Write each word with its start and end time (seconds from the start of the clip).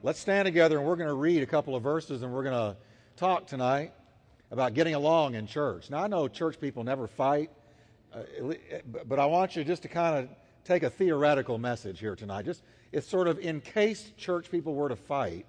Let's 0.00 0.20
stand 0.20 0.46
together 0.46 0.78
and 0.78 0.86
we're 0.86 0.94
going 0.94 1.08
to 1.08 1.14
read 1.14 1.42
a 1.42 1.46
couple 1.46 1.74
of 1.74 1.82
verses 1.82 2.22
and 2.22 2.32
we're 2.32 2.44
going 2.44 2.54
to 2.54 2.76
talk 3.16 3.48
tonight 3.48 3.92
about 4.52 4.74
getting 4.74 4.94
along 4.94 5.34
in 5.34 5.48
church. 5.48 5.90
Now, 5.90 6.04
I 6.04 6.06
know 6.06 6.28
church 6.28 6.60
people 6.60 6.84
never 6.84 7.08
fight, 7.08 7.50
uh, 8.14 8.20
but 9.06 9.18
I 9.18 9.26
want 9.26 9.56
you 9.56 9.64
just 9.64 9.82
to 9.82 9.88
kind 9.88 10.16
of 10.16 10.28
take 10.62 10.84
a 10.84 10.90
theoretical 10.90 11.58
message 11.58 11.98
here 11.98 12.14
tonight. 12.14 12.44
Just 12.44 12.62
it's 12.92 13.08
sort 13.08 13.26
of 13.26 13.40
in 13.40 13.60
case 13.60 14.12
church 14.16 14.52
people 14.52 14.76
were 14.76 14.88
to 14.88 14.94
fight 14.94 15.46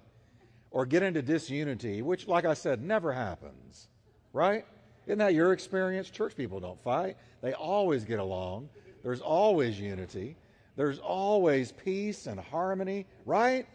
or 0.72 0.84
get 0.84 1.04
into 1.04 1.22
disunity, 1.22 2.02
which, 2.02 2.26
like 2.26 2.44
I 2.44 2.54
said, 2.54 2.82
never 2.82 3.12
happens, 3.12 3.86
right? 4.32 4.66
Isn't 5.06 5.18
that 5.18 5.32
your 5.32 5.52
experience? 5.52 6.10
Church 6.10 6.36
people 6.36 6.58
don't 6.58 6.82
fight, 6.82 7.16
they 7.40 7.52
always 7.52 8.04
get 8.04 8.18
along, 8.18 8.68
there's 9.04 9.20
always 9.20 9.78
unity, 9.78 10.36
there's 10.74 10.98
always 10.98 11.70
peace 11.70 12.26
and 12.26 12.40
harmony, 12.40 13.06
right? 13.24 13.68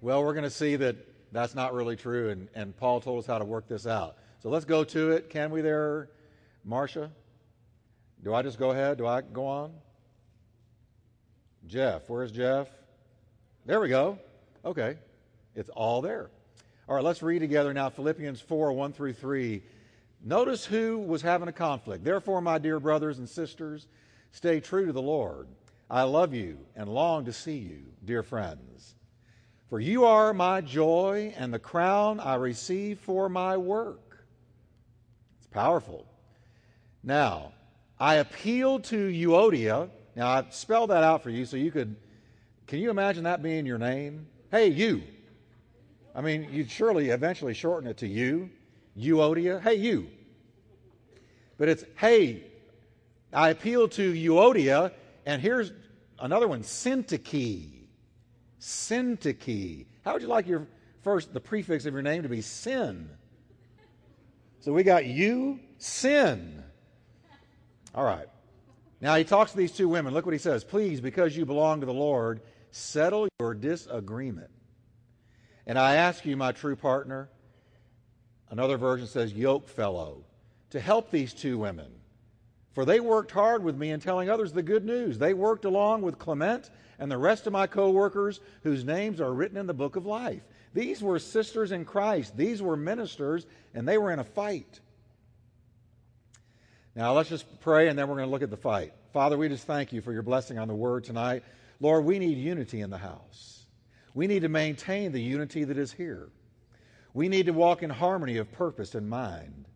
Well, 0.00 0.22
we're 0.22 0.34
going 0.34 0.44
to 0.44 0.50
see 0.50 0.76
that 0.76 0.96
that's 1.32 1.54
not 1.54 1.74
really 1.74 1.96
true, 1.96 2.30
and, 2.30 2.48
and 2.54 2.76
Paul 2.76 3.00
told 3.00 3.20
us 3.20 3.26
how 3.26 3.38
to 3.38 3.44
work 3.44 3.66
this 3.68 3.86
out. 3.86 4.16
So 4.42 4.50
let's 4.50 4.64
go 4.64 4.84
to 4.84 5.12
it. 5.12 5.30
Can 5.30 5.50
we 5.50 5.60
there, 5.62 6.10
Marcia? 6.64 7.10
Do 8.22 8.34
I 8.34 8.42
just 8.42 8.58
go 8.58 8.70
ahead? 8.70 8.98
Do 8.98 9.06
I 9.06 9.22
go 9.22 9.46
on? 9.46 9.72
Jeff, 11.66 12.08
where's 12.08 12.30
Jeff? 12.30 12.68
There 13.64 13.80
we 13.80 13.88
go. 13.88 14.18
Okay. 14.64 14.96
It's 15.54 15.70
all 15.70 16.02
there. 16.02 16.30
All 16.88 16.94
right, 16.94 17.04
let's 17.04 17.22
read 17.22 17.40
together 17.40 17.72
now 17.74 17.88
Philippians 17.88 18.40
4 18.40 18.72
1 18.72 18.92
through 18.92 19.14
3. 19.14 19.62
Notice 20.24 20.64
who 20.64 20.98
was 20.98 21.22
having 21.22 21.48
a 21.48 21.52
conflict. 21.52 22.04
Therefore, 22.04 22.40
my 22.40 22.58
dear 22.58 22.78
brothers 22.78 23.18
and 23.18 23.28
sisters, 23.28 23.88
stay 24.30 24.60
true 24.60 24.86
to 24.86 24.92
the 24.92 25.02
Lord. 25.02 25.48
I 25.90 26.02
love 26.02 26.34
you 26.34 26.58
and 26.74 26.88
long 26.88 27.24
to 27.24 27.32
see 27.32 27.58
you, 27.58 27.82
dear 28.04 28.22
friends. 28.22 28.94
For 29.68 29.80
you 29.80 30.04
are 30.04 30.32
my 30.32 30.60
joy 30.60 31.34
and 31.36 31.52
the 31.52 31.58
crown 31.58 32.20
I 32.20 32.36
receive 32.36 33.00
for 33.00 33.28
my 33.28 33.56
work. 33.56 34.24
It's 35.38 35.48
powerful. 35.48 36.06
Now, 37.02 37.52
I 37.98 38.16
appeal 38.16 38.78
to 38.80 38.96
Euodia. 39.08 39.90
Now, 40.14 40.28
I 40.28 40.44
spelled 40.50 40.90
that 40.90 41.02
out 41.02 41.22
for 41.22 41.30
you 41.30 41.44
so 41.44 41.56
you 41.56 41.72
could. 41.72 41.96
Can 42.68 42.78
you 42.78 42.90
imagine 42.90 43.24
that 43.24 43.42
being 43.42 43.66
your 43.66 43.78
name? 43.78 44.26
Hey, 44.50 44.68
you. 44.68 45.02
I 46.14 46.20
mean, 46.20 46.48
you'd 46.52 46.70
surely 46.70 47.10
eventually 47.10 47.54
shorten 47.54 47.88
it 47.90 47.98
to 47.98 48.06
you. 48.06 48.50
Euodia. 48.96 49.60
Hey, 49.60 49.74
you. 49.74 50.08
But 51.58 51.68
it's, 51.68 51.84
hey, 51.96 52.44
I 53.32 53.50
appeal 53.50 53.88
to 53.88 54.12
Euodia, 54.12 54.92
and 55.26 55.42
here's 55.42 55.72
another 56.18 56.46
one, 56.46 56.62
Syntyche. 56.62 57.75
Syntyche. 58.60 59.86
How 60.04 60.12
would 60.12 60.22
you 60.22 60.28
like 60.28 60.46
your 60.46 60.66
first, 61.02 61.32
the 61.32 61.40
prefix 61.40 61.86
of 61.86 61.92
your 61.92 62.02
name 62.02 62.22
to 62.22 62.28
be 62.28 62.40
sin? 62.40 63.08
So 64.60 64.72
we 64.72 64.82
got 64.82 65.06
you, 65.06 65.60
sin. 65.78 66.62
All 67.94 68.04
right. 68.04 68.26
Now 69.00 69.14
he 69.16 69.24
talks 69.24 69.52
to 69.52 69.56
these 69.56 69.72
two 69.72 69.88
women. 69.88 70.14
Look 70.14 70.26
what 70.26 70.32
he 70.32 70.38
says. 70.38 70.64
Please, 70.64 71.00
because 71.00 71.36
you 71.36 71.44
belong 71.44 71.80
to 71.80 71.86
the 71.86 71.94
Lord, 71.94 72.40
settle 72.70 73.28
your 73.38 73.54
disagreement. 73.54 74.50
And 75.66 75.78
I 75.78 75.96
ask 75.96 76.24
you, 76.24 76.36
my 76.36 76.52
true 76.52 76.76
partner, 76.76 77.28
another 78.50 78.76
version 78.76 79.06
says 79.06 79.32
yoke 79.32 79.68
fellow, 79.68 80.24
to 80.70 80.80
help 80.80 81.10
these 81.10 81.32
two 81.32 81.58
women. 81.58 81.90
For 82.76 82.84
they 82.84 83.00
worked 83.00 83.30
hard 83.30 83.64
with 83.64 83.74
me 83.74 83.90
in 83.90 84.00
telling 84.00 84.28
others 84.28 84.52
the 84.52 84.62
good 84.62 84.84
news. 84.84 85.16
They 85.16 85.32
worked 85.32 85.64
along 85.64 86.02
with 86.02 86.18
Clement 86.18 86.68
and 86.98 87.10
the 87.10 87.16
rest 87.16 87.46
of 87.46 87.54
my 87.54 87.66
co 87.66 87.88
workers 87.88 88.38
whose 88.64 88.84
names 88.84 89.18
are 89.18 89.32
written 89.32 89.56
in 89.56 89.66
the 89.66 89.72
book 89.72 89.96
of 89.96 90.04
life. 90.04 90.42
These 90.74 91.00
were 91.00 91.18
sisters 91.18 91.72
in 91.72 91.86
Christ, 91.86 92.36
these 92.36 92.60
were 92.60 92.76
ministers, 92.76 93.46
and 93.72 93.88
they 93.88 93.96
were 93.96 94.12
in 94.12 94.18
a 94.18 94.24
fight. 94.24 94.80
Now, 96.94 97.14
let's 97.14 97.30
just 97.30 97.46
pray 97.60 97.88
and 97.88 97.98
then 97.98 98.08
we're 98.08 98.16
going 98.16 98.28
to 98.28 98.30
look 98.30 98.42
at 98.42 98.50
the 98.50 98.58
fight. 98.58 98.92
Father, 99.10 99.38
we 99.38 99.48
just 99.48 99.66
thank 99.66 99.90
you 99.94 100.02
for 100.02 100.12
your 100.12 100.20
blessing 100.20 100.58
on 100.58 100.68
the 100.68 100.74
word 100.74 101.04
tonight. 101.04 101.44
Lord, 101.80 102.04
we 102.04 102.18
need 102.18 102.36
unity 102.36 102.82
in 102.82 102.90
the 102.90 102.98
house. 102.98 103.64
We 104.12 104.26
need 104.26 104.42
to 104.42 104.50
maintain 104.50 105.12
the 105.12 105.22
unity 105.22 105.64
that 105.64 105.78
is 105.78 105.92
here. 105.92 106.28
We 107.14 107.30
need 107.30 107.46
to 107.46 107.52
walk 107.52 107.82
in 107.82 107.88
harmony 107.88 108.36
of 108.36 108.52
purpose 108.52 108.94
and 108.94 109.08
mind. 109.08 109.66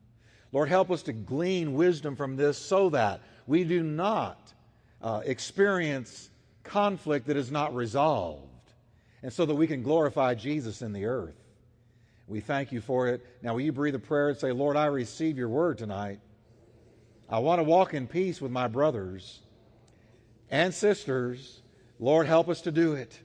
Lord, 0.53 0.69
help 0.69 0.91
us 0.91 1.03
to 1.05 1.13
glean 1.13 1.75
wisdom 1.75 2.17
from 2.17 2.37
this 2.37 2.59
so 2.59 2.91
that 2.91 3.21
we 3.47 3.65
do 3.65 3.83
not 3.83 4.53
uh, 5.03 5.23
experience 5.25 6.31
conflict 6.65 7.27
that 7.27 7.37
is 7.37 7.51
not 7.51 7.75
resolved, 7.75 8.47
and 9.23 9.33
so 9.33 9.47
that 9.47 9.55
we 9.55 9.67
can 9.67 9.83
glorify 9.83 10.35
Jesus 10.35 10.83
in 10.83 10.93
the 10.93 11.07
earth. 11.07 11.37
We 12.27 12.41
thank 12.41 12.71
you 12.71 12.81
for 12.81 13.09
it. 13.09 13.25
Now, 13.43 13.55
will 13.55 13.61
you 13.61 13.73
breathe 13.73 13.95
a 13.95 13.99
prayer 13.99 14.29
and 14.29 14.39
say, 14.39 14.53
Lord, 14.53 14.77
I 14.77 14.87
receive 14.87 15.37
your 15.37 15.49
word 15.49 15.79
tonight. 15.79 16.21
I 17.29 17.39
want 17.41 17.59
to 17.59 17.65
walk 17.65 17.95
in 17.95 18.07
peace 18.07 18.41
with 18.41 18.53
my 18.53 18.69
brothers 18.69 19.41
and 20.51 20.73
sisters. 20.75 21.61
Lord, 21.99 22.27
help 22.27 22.49
us 22.49 22.61
to 22.63 22.73
do 22.73 22.95
it. 22.95 23.19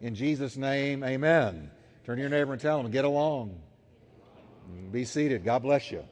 In 0.00 0.14
Jesus' 0.14 0.56
name, 0.56 1.04
amen. 1.04 1.70
Turn 2.04 2.16
to 2.16 2.20
your 2.22 2.30
neighbor 2.30 2.52
and 2.52 2.60
tell 2.60 2.82
them, 2.82 2.90
get 2.90 3.04
along. 3.04 3.60
Be 4.90 5.04
seated. 5.04 5.44
God 5.44 5.62
bless 5.62 5.90
you. 5.90 6.04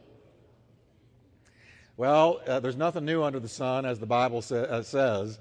Well, 1.98 2.40
uh, 2.46 2.60
there's 2.60 2.76
nothing 2.76 3.04
new 3.04 3.24
under 3.24 3.40
the 3.40 3.48
sun, 3.48 3.84
as 3.84 3.98
the 3.98 4.06
Bible 4.06 4.40
sa- 4.40 4.54
uh, 4.54 4.82
says. 4.82 5.40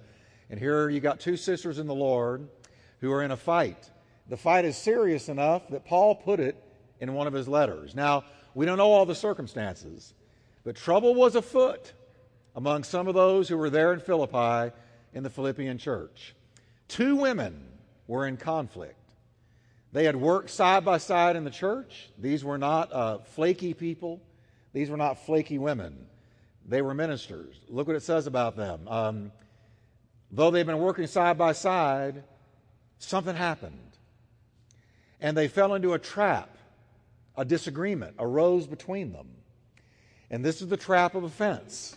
And 0.50 0.60
here 0.60 0.90
you 0.90 1.00
got 1.00 1.20
two 1.20 1.38
sisters 1.38 1.78
in 1.78 1.86
the 1.86 1.94
Lord 1.94 2.48
who 3.00 3.12
are 3.12 3.22
in 3.22 3.30
a 3.30 3.38
fight. 3.38 3.92
The 4.28 4.38
fight 4.38 4.66
is 4.66 4.76
serious 4.76 5.30
enough 5.30 5.68
that 5.70 5.86
Paul 5.86 6.16
put 6.16 6.40
it 6.40 6.56
in 7.00 7.14
one 7.14 7.28
of 7.28 7.34
his 7.34 7.48
letters. 7.48 7.94
Now, 7.94 8.24
we 8.56 8.66
don't 8.66 8.80
know 8.80 8.92
all 8.92 9.06
the 9.06 9.14
circumstances, 9.14 10.16
but 10.64 10.76
trouble 10.76 11.14
was 11.14 11.36
afoot 11.36 11.94
among 12.56 12.84
some 12.84 13.08
of 13.08 13.14
those 13.14 13.48
who 13.48 13.56
were 13.56 13.70
there 13.70 13.94
in 13.94 14.00
Philippi 14.00 14.74
in 15.14 15.22
the 15.22 15.30
Philippian 15.30 15.78
church. 15.78 16.34
Two 16.88 17.18
women 17.18 17.68
were 18.08 18.26
in 18.26 18.36
conflict. 18.36 18.96
They 19.94 20.06
had 20.06 20.16
worked 20.16 20.50
side 20.50 20.84
by 20.84 20.98
side 20.98 21.36
in 21.36 21.44
the 21.44 21.52
church. 21.52 22.10
These 22.18 22.44
were 22.44 22.58
not 22.58 22.92
uh, 22.92 23.20
flaky 23.20 23.76
people, 23.76 24.22
these 24.74 24.90
were 24.90 24.98
not 24.98 25.24
flaky 25.24 25.60
women. 25.60 26.08
They 26.68 26.82
were 26.82 26.94
ministers. 26.94 27.56
Look 27.70 27.88
what 27.88 27.96
it 27.96 28.04
says 28.04 28.28
about 28.28 28.56
them. 28.56 28.88
Um, 28.88 29.32
Though 30.32 30.52
they've 30.52 30.66
been 30.66 30.80
working 30.80 31.08
side 31.08 31.38
by 31.38 31.54
side, 31.54 32.24
something 33.00 33.36
happened. 33.36 33.80
And 35.22 35.36
they 35.36 35.48
fell 35.48 35.74
into 35.74 35.94
a 35.94 36.00
trap. 36.00 36.50
A 37.38 37.46
disagreement 37.46 38.16
arose 38.20 38.68
between 38.68 39.14
them. 39.14 39.28
And 40.30 40.44
this 40.44 40.62
is 40.62 40.68
the 40.68 40.78
trap 40.78 41.16
of 41.16 41.24
offense. 41.24 41.96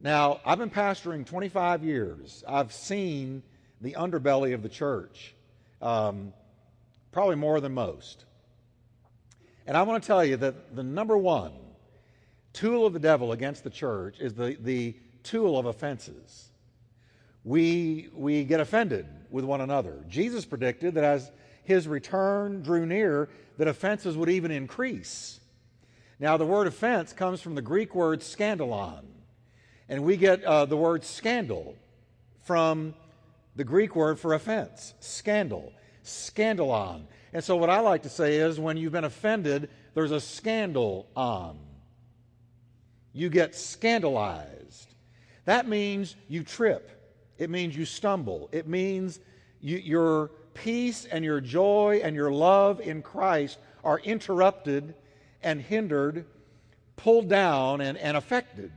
Now, 0.00 0.40
I've 0.44 0.58
been 0.58 0.70
pastoring 0.70 1.26
25 1.26 1.84
years. 1.84 2.44
I've 2.46 2.72
seen 2.72 3.42
the 3.80 3.94
underbelly 3.94 4.54
of 4.54 4.62
the 4.62 4.68
church, 4.68 5.34
um, 5.80 6.32
probably 7.12 7.36
more 7.36 7.60
than 7.60 7.72
most. 7.72 8.24
And 9.66 9.76
I 9.76 9.82
want 9.82 10.02
to 10.02 10.06
tell 10.06 10.24
you 10.24 10.36
that 10.36 10.76
the 10.76 10.82
number 10.82 11.16
one 11.16 11.52
tool 12.52 12.86
of 12.86 12.92
the 12.92 12.98
devil 12.98 13.32
against 13.32 13.64
the 13.64 13.70
church 13.70 14.18
is 14.20 14.34
the, 14.34 14.56
the 14.60 14.96
tool 15.22 15.58
of 15.58 15.66
offenses 15.66 16.52
we, 17.44 18.08
we 18.14 18.44
get 18.44 18.60
offended 18.60 19.06
with 19.30 19.44
one 19.44 19.60
another. 19.60 20.04
Jesus 20.08 20.44
predicted 20.44 20.94
that 20.94 21.04
as 21.04 21.30
his 21.64 21.88
return 21.88 22.62
drew 22.62 22.86
near, 22.86 23.28
that 23.58 23.68
offenses 23.68 24.16
would 24.16 24.28
even 24.28 24.50
increase. 24.50 25.40
Now, 26.18 26.36
the 26.36 26.46
word 26.46 26.66
offense 26.66 27.12
comes 27.12 27.40
from 27.40 27.54
the 27.54 27.62
Greek 27.62 27.94
word 27.94 28.20
scandalon, 28.20 29.04
and 29.88 30.04
we 30.04 30.16
get 30.16 30.44
uh, 30.44 30.66
the 30.66 30.76
word 30.76 31.04
scandal 31.04 31.74
from 32.42 32.94
the 33.56 33.64
Greek 33.64 33.96
word 33.96 34.18
for 34.18 34.34
offense, 34.34 34.94
scandal, 35.00 35.72
scandalon. 36.04 37.02
And 37.32 37.42
so, 37.42 37.56
what 37.56 37.70
I 37.70 37.80
like 37.80 38.02
to 38.02 38.08
say 38.08 38.36
is 38.36 38.60
when 38.60 38.76
you've 38.76 38.92
been 38.92 39.04
offended, 39.04 39.68
there's 39.94 40.12
a 40.12 40.20
scandal 40.20 41.08
on. 41.16 41.58
You 43.12 43.28
get 43.28 43.54
scandalized. 43.54 44.94
That 45.44 45.68
means 45.68 46.16
you 46.28 46.44
trip 46.44 46.92
it 47.42 47.50
means 47.50 47.76
you 47.76 47.84
stumble. 47.84 48.48
It 48.52 48.68
means 48.68 49.18
you, 49.60 49.76
your 49.78 50.30
peace 50.54 51.06
and 51.06 51.24
your 51.24 51.40
joy 51.40 52.00
and 52.04 52.14
your 52.14 52.30
love 52.30 52.80
in 52.80 53.02
Christ 53.02 53.58
are 53.82 53.98
interrupted 53.98 54.94
and 55.42 55.60
hindered, 55.60 56.24
pulled 56.94 57.28
down, 57.28 57.80
and, 57.80 57.98
and 57.98 58.16
affected. 58.16 58.70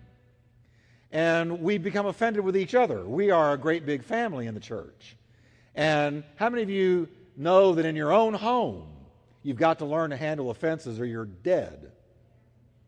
And 1.12 1.62
we 1.62 1.78
become 1.78 2.08
offended 2.08 2.44
with 2.44 2.58
each 2.58 2.74
other. 2.74 3.06
We 3.06 3.30
are 3.30 3.54
a 3.54 3.58
great 3.58 3.86
big 3.86 4.04
family 4.04 4.48
in 4.48 4.56
the 4.56 4.60
church. 4.60 5.16
And 5.76 6.24
how 6.38 6.50
many 6.50 6.64
of 6.64 6.70
you 6.72 7.08
know 7.38 7.76
that 7.76 7.86
in 7.86 7.96
your 7.96 8.12
own 8.12 8.34
home, 8.34 8.88
you've 9.44 9.58
got 9.58 9.78
to 9.78 9.86
learn 9.86 10.10
to 10.10 10.18
handle 10.18 10.50
offenses 10.50 11.00
or 11.00 11.06
you're 11.06 11.26
dead? 11.26 11.92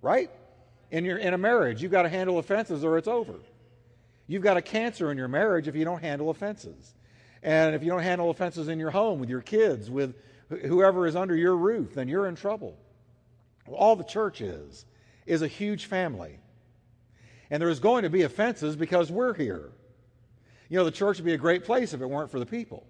Right? 0.01 0.31
In, 0.89 1.03
your, 1.03 1.17
in 1.17 1.33
a 1.33 1.37
marriage, 1.37 1.81
you've 1.81 1.91
got 1.91 2.03
to 2.03 2.09
handle 2.09 2.39
offenses 2.39 2.83
or 2.83 2.97
it's 2.97 3.07
over. 3.07 3.35
You've 4.27 4.43
got 4.43 4.57
a 4.57 4.61
cancer 4.61 5.11
in 5.11 5.17
your 5.17 5.27
marriage 5.27 5.67
if 5.67 5.75
you 5.75 5.85
don't 5.85 6.01
handle 6.01 6.29
offenses. 6.29 6.93
And 7.43 7.75
if 7.75 7.83
you 7.83 7.89
don't 7.89 8.03
handle 8.03 8.29
offenses 8.29 8.67
in 8.67 8.79
your 8.79 8.91
home, 8.91 9.19
with 9.19 9.29
your 9.29 9.41
kids, 9.41 9.89
with 9.89 10.15
whoever 10.49 11.07
is 11.07 11.15
under 11.15 11.35
your 11.35 11.55
roof, 11.55 11.93
then 11.93 12.07
you're 12.07 12.27
in 12.27 12.35
trouble. 12.35 12.77
All 13.67 13.95
the 13.95 14.03
church 14.03 14.41
is, 14.41 14.85
is 15.25 15.41
a 15.41 15.47
huge 15.47 15.85
family. 15.85 16.39
And 17.49 17.61
there's 17.61 17.79
going 17.79 18.03
to 18.03 18.09
be 18.09 18.23
offenses 18.23 18.75
because 18.75 19.11
we're 19.11 19.33
here. 19.33 19.71
You 20.69 20.77
know, 20.77 20.83
the 20.83 20.91
church 20.91 21.17
would 21.17 21.25
be 21.25 21.33
a 21.33 21.37
great 21.37 21.63
place 21.63 21.93
if 21.93 22.01
it 22.01 22.05
weren't 22.05 22.31
for 22.31 22.39
the 22.39 22.45
people. 22.45 22.85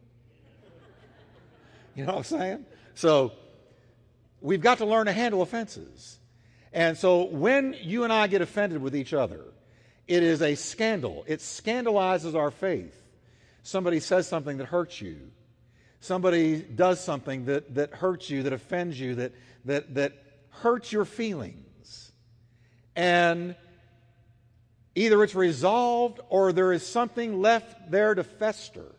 You 1.96 2.06
know 2.06 2.14
what 2.14 2.18
I'm 2.18 2.24
saying? 2.24 2.66
So 2.96 3.34
we've 4.42 4.62
got 4.62 4.80
to 4.80 4.86
learn 4.86 5.08
to 5.08 5.12
handle 5.12 5.42
offenses. 5.42 6.20
And 6.78 6.96
so 6.96 7.24
when 7.24 7.76
you 7.82 8.04
and 8.04 8.14
I 8.14 8.28
get 8.28 8.44
offended 8.44 8.84
with 8.84 8.96
each 8.96 9.12
other, 9.12 9.42
it 10.08 10.22
is 10.22 10.44
a 10.44 10.54
scandal. 10.54 11.26
It 11.26 11.40
scandalizes 11.40 12.36
our 12.36 12.52
faith. 12.52 12.96
Somebody 13.64 14.00
says 14.00 14.28
something 14.28 14.58
that 14.58 14.66
hurts 14.68 15.02
you. 15.02 15.18
Somebody 16.02 16.62
does 16.62 17.04
something 17.04 17.46
that, 17.46 17.74
that 17.74 17.96
hurts 17.96 18.30
you, 18.30 18.44
that 18.44 18.54
offends 18.54 19.00
you, 19.00 19.16
that, 19.16 19.32
that, 19.66 19.96
that 19.96 20.14
hurts 20.52 20.92
your 20.92 21.04
feelings. 21.04 22.12
And 22.96 23.56
either 24.94 25.24
it's 25.24 25.34
resolved 25.34 26.20
or 26.30 26.54
there 26.54 26.72
is 26.72 26.86
something 26.86 27.42
left 27.42 27.90
there 27.90 28.14
to 28.14 28.24
fester. 28.24 28.94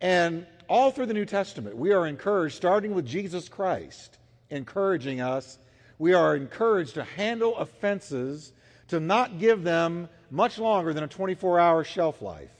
And 0.00 0.44
all 0.68 0.90
through 0.90 1.06
the 1.06 1.14
New 1.14 1.24
Testament, 1.24 1.76
we 1.76 1.92
are 1.92 2.04
encouraged, 2.04 2.56
starting 2.56 2.96
with 2.96 3.06
Jesus 3.06 3.48
Christ, 3.48 4.18
encouraging 4.50 5.20
us, 5.20 5.56
we 5.98 6.14
are 6.14 6.36
encouraged 6.36 6.94
to 6.94 7.04
handle 7.04 7.56
offenses, 7.56 8.52
to 8.88 9.00
not 9.00 9.38
give 9.38 9.64
them 9.64 10.08
much 10.30 10.58
longer 10.58 10.92
than 10.92 11.04
a 11.04 11.08
24 11.08 11.58
hour 11.58 11.84
shelf 11.84 12.22
life. 12.22 12.50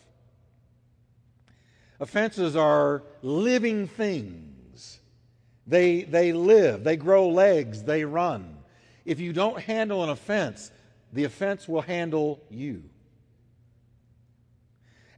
Offenses 2.00 2.56
are 2.56 3.02
living 3.22 3.88
things. 3.88 4.98
They, 5.66 6.02
they 6.02 6.32
live, 6.32 6.84
they 6.84 6.96
grow 6.96 7.28
legs, 7.28 7.82
they 7.82 8.04
run. 8.04 8.56
If 9.04 9.20
you 9.20 9.32
don't 9.32 9.60
handle 9.60 10.02
an 10.02 10.10
offense, 10.10 10.70
the 11.12 11.24
offense 11.24 11.68
will 11.68 11.82
handle 11.82 12.40
you. 12.50 12.84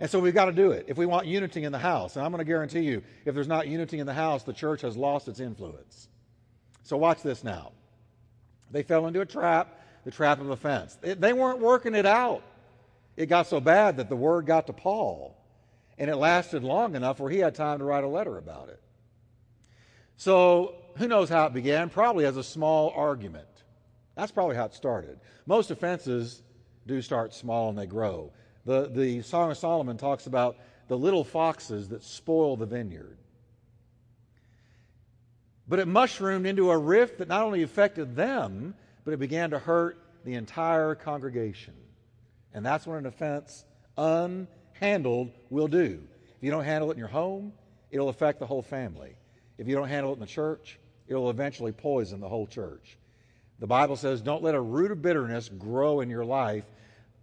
And 0.00 0.08
so 0.10 0.18
we've 0.18 0.34
got 0.34 0.46
to 0.46 0.52
do 0.52 0.70
it 0.70 0.86
if 0.88 0.96
we 0.96 1.04
want 1.06 1.26
unity 1.26 1.64
in 1.64 1.72
the 1.72 1.78
house. 1.78 2.16
And 2.16 2.24
I'm 2.24 2.32
going 2.32 2.38
to 2.38 2.44
guarantee 2.44 2.80
you, 2.80 3.02
if 3.24 3.34
there's 3.34 3.46
not 3.46 3.68
unity 3.68 3.98
in 3.98 4.06
the 4.06 4.14
house, 4.14 4.42
the 4.42 4.52
church 4.52 4.80
has 4.80 4.96
lost 4.96 5.28
its 5.28 5.40
influence. 5.40 6.08
So 6.82 6.96
watch 6.96 7.22
this 7.22 7.44
now. 7.44 7.72
They 8.70 8.82
fell 8.82 9.06
into 9.06 9.20
a 9.20 9.26
trap, 9.26 9.80
the 10.04 10.10
trap 10.10 10.40
of 10.40 10.50
offense. 10.50 10.96
They 11.02 11.32
weren't 11.32 11.58
working 11.60 11.94
it 11.94 12.06
out. 12.06 12.42
It 13.16 13.26
got 13.26 13.46
so 13.46 13.60
bad 13.60 13.96
that 13.98 14.08
the 14.08 14.16
word 14.16 14.46
got 14.46 14.66
to 14.68 14.72
Paul, 14.72 15.36
and 15.98 16.08
it 16.08 16.16
lasted 16.16 16.64
long 16.64 16.94
enough 16.94 17.20
where 17.20 17.30
he 17.30 17.38
had 17.38 17.54
time 17.54 17.78
to 17.78 17.84
write 17.84 18.04
a 18.04 18.08
letter 18.08 18.38
about 18.38 18.68
it. 18.68 18.80
So 20.16 20.76
who 20.96 21.08
knows 21.08 21.28
how 21.28 21.46
it 21.46 21.54
began? 21.54 21.90
Probably 21.90 22.24
as 22.24 22.36
a 22.36 22.44
small 22.44 22.92
argument. 22.94 23.46
That's 24.14 24.32
probably 24.32 24.56
how 24.56 24.66
it 24.66 24.74
started. 24.74 25.18
Most 25.46 25.70
offenses 25.70 26.42
do 26.86 27.00
start 27.02 27.34
small 27.34 27.70
and 27.70 27.78
they 27.78 27.86
grow. 27.86 28.32
The, 28.66 28.88
the 28.88 29.22
Song 29.22 29.50
of 29.50 29.56
Solomon 29.56 29.96
talks 29.96 30.26
about 30.26 30.56
the 30.88 30.98
little 30.98 31.24
foxes 31.24 31.88
that 31.88 32.02
spoil 32.02 32.56
the 32.56 32.66
vineyard. 32.66 33.16
But 35.70 35.78
it 35.78 35.88
mushroomed 35.88 36.44
into 36.44 36.70
a 36.70 36.76
rift 36.76 37.18
that 37.18 37.28
not 37.28 37.42
only 37.42 37.62
affected 37.62 38.14
them, 38.14 38.74
but 39.04 39.14
it 39.14 39.18
began 39.18 39.50
to 39.50 39.58
hurt 39.58 39.98
the 40.24 40.34
entire 40.34 40.94
congregation. 40.94 41.72
And 42.52 42.66
that's 42.66 42.86
what 42.86 42.98
an 42.98 43.06
offense 43.06 43.64
unhandled 43.96 45.30
will 45.48 45.68
do. 45.68 46.02
If 46.36 46.42
you 46.42 46.50
don't 46.50 46.64
handle 46.64 46.90
it 46.90 46.94
in 46.94 46.98
your 46.98 47.08
home, 47.08 47.54
it'll 47.90 48.10
affect 48.10 48.40
the 48.40 48.46
whole 48.46 48.62
family. 48.62 49.16
If 49.56 49.66
you 49.66 49.76
don't 49.76 49.88
handle 49.88 50.10
it 50.10 50.14
in 50.14 50.20
the 50.20 50.26
church, 50.26 50.78
it'll 51.08 51.30
eventually 51.30 51.72
poison 51.72 52.20
the 52.20 52.28
whole 52.28 52.46
church. 52.46 52.98
The 53.58 53.66
Bible 53.66 53.96
says, 53.96 54.20
don't 54.20 54.42
let 54.42 54.54
a 54.54 54.60
root 54.60 54.90
of 54.90 55.00
bitterness 55.00 55.48
grow 55.48 56.00
in 56.00 56.10
your 56.10 56.24
life 56.24 56.64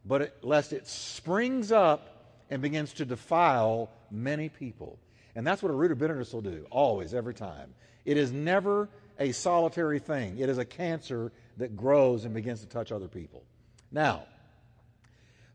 but 0.07 0.21
it, 0.21 0.37
lest 0.41 0.73
it 0.73 0.87
springs 0.87 1.71
up 1.71 2.33
and 2.49 2.61
begins 2.61 2.93
to 2.93 3.05
defile 3.05 3.89
many 4.09 4.49
people. 4.49 4.97
And 5.37 5.47
that's 5.47 5.63
what 5.63 5.69
a 5.69 5.73
root 5.73 5.91
of 5.91 5.99
bitterness 5.99 6.33
will 6.33 6.41
do, 6.41 6.65
always, 6.69 7.13
every 7.13 7.33
time. 7.33 7.73
It 8.03 8.17
is 8.17 8.33
never 8.33 8.89
a 9.17 9.31
solitary 9.31 9.99
thing, 9.99 10.37
it 10.37 10.49
is 10.49 10.57
a 10.57 10.65
cancer 10.65 11.31
that 11.57 11.77
grows 11.77 12.25
and 12.25 12.33
begins 12.33 12.59
to 12.61 12.67
touch 12.67 12.91
other 12.91 13.07
people. 13.07 13.43
Now, 13.89 14.25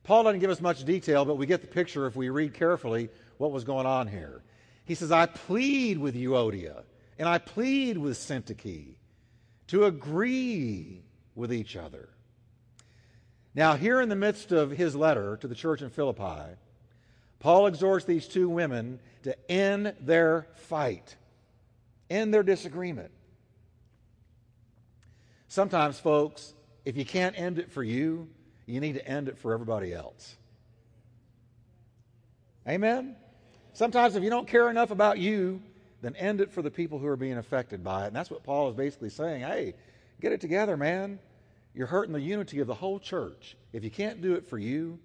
Paul 0.05 0.25
doesn't 0.25 0.41
give 0.41 0.51
us 0.51 0.61
much 0.61 0.85
detail, 0.85 1.25
but 1.25 1.37
we 1.37 1.47
get 1.47 1.61
the 1.61 1.67
picture 1.67 2.07
if 2.07 2.17
we 2.17 2.31
read 2.31 2.55
carefully 2.55 3.11
what 3.37 3.53
was 3.53 3.65
going 3.65 3.87
on 3.87 4.09
here. 4.09 4.43
He 4.87 4.95
says, 4.95 5.13
I 5.13 5.27
plead 5.27 5.99
with 5.99 6.15
Euodia 6.15 6.83
and 7.19 7.29
I 7.29 7.39
plead 7.39 7.99
with 7.99 8.17
Syntyche 8.17 8.95
to 9.69 9.85
agree 9.85 11.03
with 11.35 11.53
each 11.53 11.77
other 11.77 12.09
now, 13.55 13.77
here 13.77 14.01
in 14.01 14.09
the 14.09 14.17
midst 14.17 14.51
of 14.51 14.71
his 14.71 14.97
letter 14.97 15.37
to 15.37 15.47
the 15.47 15.55
church 15.55 15.83
in 15.83 15.91
Philippi, 15.91 16.57
Paul 17.43 17.67
exhorts 17.67 18.05
these 18.05 18.29
two 18.29 18.49
women 18.49 19.01
to 19.25 19.37
end 19.51 19.95
their 20.01 20.47
fight, 20.55 21.17
end 22.09 22.33
their 22.33 22.45
disagreement. 22.45 23.11
Sometimes, 25.49 25.99
folks, 25.99 26.55
if 26.85 26.97
you 26.97 27.05
can't 27.05 27.37
end 27.37 27.59
it 27.59 27.73
for 27.73 27.83
you, 27.83 28.29
you 28.65 28.79
need 28.79 28.93
to 28.93 29.07
end 29.07 29.27
it 29.27 29.37
for 29.37 29.53
everybody 29.53 29.93
else. 29.93 30.37
Amen? 32.69 33.17
Sometimes, 33.73 34.15
if 34.15 34.23
you 34.23 34.31
don't 34.31 34.47
care 34.47 34.71
enough 34.71 34.93
about 34.93 35.19
you, 35.19 35.61
then 36.01 36.15
end 36.15 36.41
it 36.41 36.53
for 36.53 36.63
the 36.63 36.71
people 36.71 37.01
who 37.01 37.09
are 37.09 37.17
being 37.17 37.39
affected 37.39 37.83
by 37.83 38.05
it. 38.05 38.07
And 38.09 38.17
that's 38.17 38.31
what 38.31 38.45
Paul 38.45 38.71
is 38.71 38.77
basically 38.77 39.11
saying. 39.11 39.41
Hey, 39.41 39.75
get 40.21 40.31
it 40.31 40.41
together, 40.41 40.77
man. 40.77 41.19
You're 41.75 41.89
hurting 41.89 42.13
the 42.13 42.21
unity 42.21 42.61
of 42.61 42.69
the 42.69 42.75
whole 42.75 43.01
church. 43.01 43.57
If 43.73 43.83
you 43.83 43.91
can't 43.91 44.23
do 44.23 44.35
it 44.35 44.47
for 44.47 44.59
you, 44.59 45.01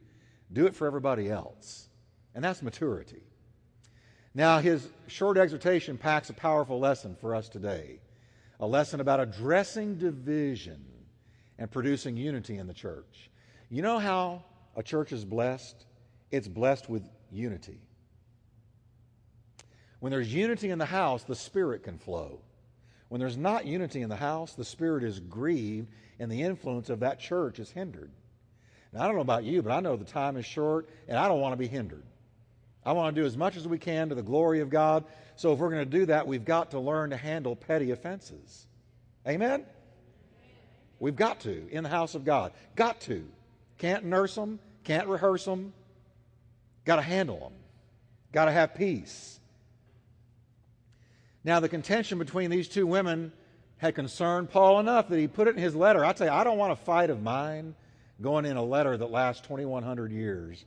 do 0.53 0.67
it 0.67 0.75
for 0.75 0.85
everybody 0.85 1.31
else. 1.31 1.89
And 2.37 2.43
that's 2.43 2.61
maturity. 2.61 3.23
Now, 4.35 4.59
his 4.59 4.87
short 5.07 5.39
exhortation 5.39 5.97
packs 5.97 6.29
a 6.29 6.33
powerful 6.33 6.79
lesson 6.79 7.17
for 7.19 7.33
us 7.33 7.49
today 7.49 7.99
a 8.59 8.67
lesson 8.67 8.99
about 8.99 9.19
addressing 9.19 9.97
division 9.97 10.85
and 11.57 11.71
producing 11.71 12.15
unity 12.15 12.57
in 12.57 12.67
the 12.67 12.75
church. 12.75 13.31
You 13.71 13.81
know 13.81 13.97
how 13.97 14.43
a 14.75 14.83
church 14.83 15.11
is 15.11 15.25
blessed? 15.25 15.83
It's 16.29 16.47
blessed 16.47 16.87
with 16.87 17.09
unity. 17.31 17.79
When 19.99 20.11
there's 20.11 20.31
unity 20.31 20.69
in 20.69 20.77
the 20.77 20.85
house, 20.85 21.23
the 21.23 21.35
Spirit 21.35 21.81
can 21.81 21.97
flow. 21.97 22.41
When 23.09 23.19
there's 23.19 23.37
not 23.37 23.65
unity 23.65 24.03
in 24.03 24.09
the 24.09 24.15
house, 24.15 24.53
the 24.53 24.63
Spirit 24.63 25.03
is 25.03 25.19
grieved 25.19 25.87
and 26.19 26.31
the 26.31 26.43
influence 26.43 26.91
of 26.91 26.99
that 26.99 27.19
church 27.19 27.57
is 27.57 27.71
hindered. 27.71 28.11
Now, 28.93 29.01
I 29.01 29.07
don't 29.07 29.15
know 29.15 29.21
about 29.21 29.43
you, 29.43 29.63
but 29.63 29.71
I 29.71 29.79
know 29.79 29.95
the 29.95 30.05
time 30.05 30.37
is 30.37 30.45
short 30.45 30.87
and 31.07 31.17
I 31.17 31.27
don't 31.27 31.41
want 31.41 31.53
to 31.53 31.57
be 31.57 31.67
hindered. 31.67 32.03
I 32.87 32.93
want 32.93 33.13
to 33.13 33.21
do 33.21 33.25
as 33.25 33.35
much 33.35 33.57
as 33.57 33.67
we 33.67 33.77
can 33.77 34.07
to 34.09 34.15
the 34.15 34.23
glory 34.23 34.61
of 34.61 34.69
God. 34.69 35.03
So, 35.35 35.51
if 35.51 35.59
we're 35.59 35.71
going 35.71 35.83
to 35.83 35.97
do 35.99 36.05
that, 36.05 36.25
we've 36.25 36.45
got 36.45 36.71
to 36.71 36.79
learn 36.79 37.09
to 37.09 37.17
handle 37.17 37.53
petty 37.53 37.91
offenses. 37.91 38.65
Amen? 39.27 39.65
We've 40.97 41.15
got 41.15 41.41
to 41.41 41.67
in 41.69 41.83
the 41.83 41.89
house 41.89 42.15
of 42.15 42.23
God. 42.23 42.53
Got 42.77 43.01
to. 43.01 43.27
Can't 43.77 44.05
nurse 44.05 44.35
them, 44.35 44.59
can't 44.85 45.09
rehearse 45.09 45.43
them. 45.43 45.73
Got 46.85 46.95
to 46.95 47.01
handle 47.01 47.37
them. 47.37 47.53
Got 48.31 48.45
to 48.45 48.53
have 48.53 48.73
peace. 48.73 49.37
Now, 51.43 51.59
the 51.59 51.67
contention 51.67 52.19
between 52.19 52.49
these 52.49 52.69
two 52.69 52.87
women 52.87 53.33
had 53.79 53.95
concerned 53.95 54.49
Paul 54.49 54.79
enough 54.79 55.09
that 55.09 55.19
he 55.19 55.27
put 55.27 55.49
it 55.49 55.57
in 55.57 55.61
his 55.61 55.75
letter. 55.75 56.05
I 56.05 56.13
tell 56.13 56.27
you, 56.27 56.33
I 56.33 56.45
don't 56.45 56.57
want 56.57 56.71
a 56.71 56.77
fight 56.77 57.09
of 57.09 57.21
mine 57.21 57.75
going 58.21 58.45
in 58.45 58.55
a 58.55 58.63
letter 58.63 58.95
that 58.95 59.11
lasts 59.11 59.41
2,100 59.41 60.13
years 60.13 60.63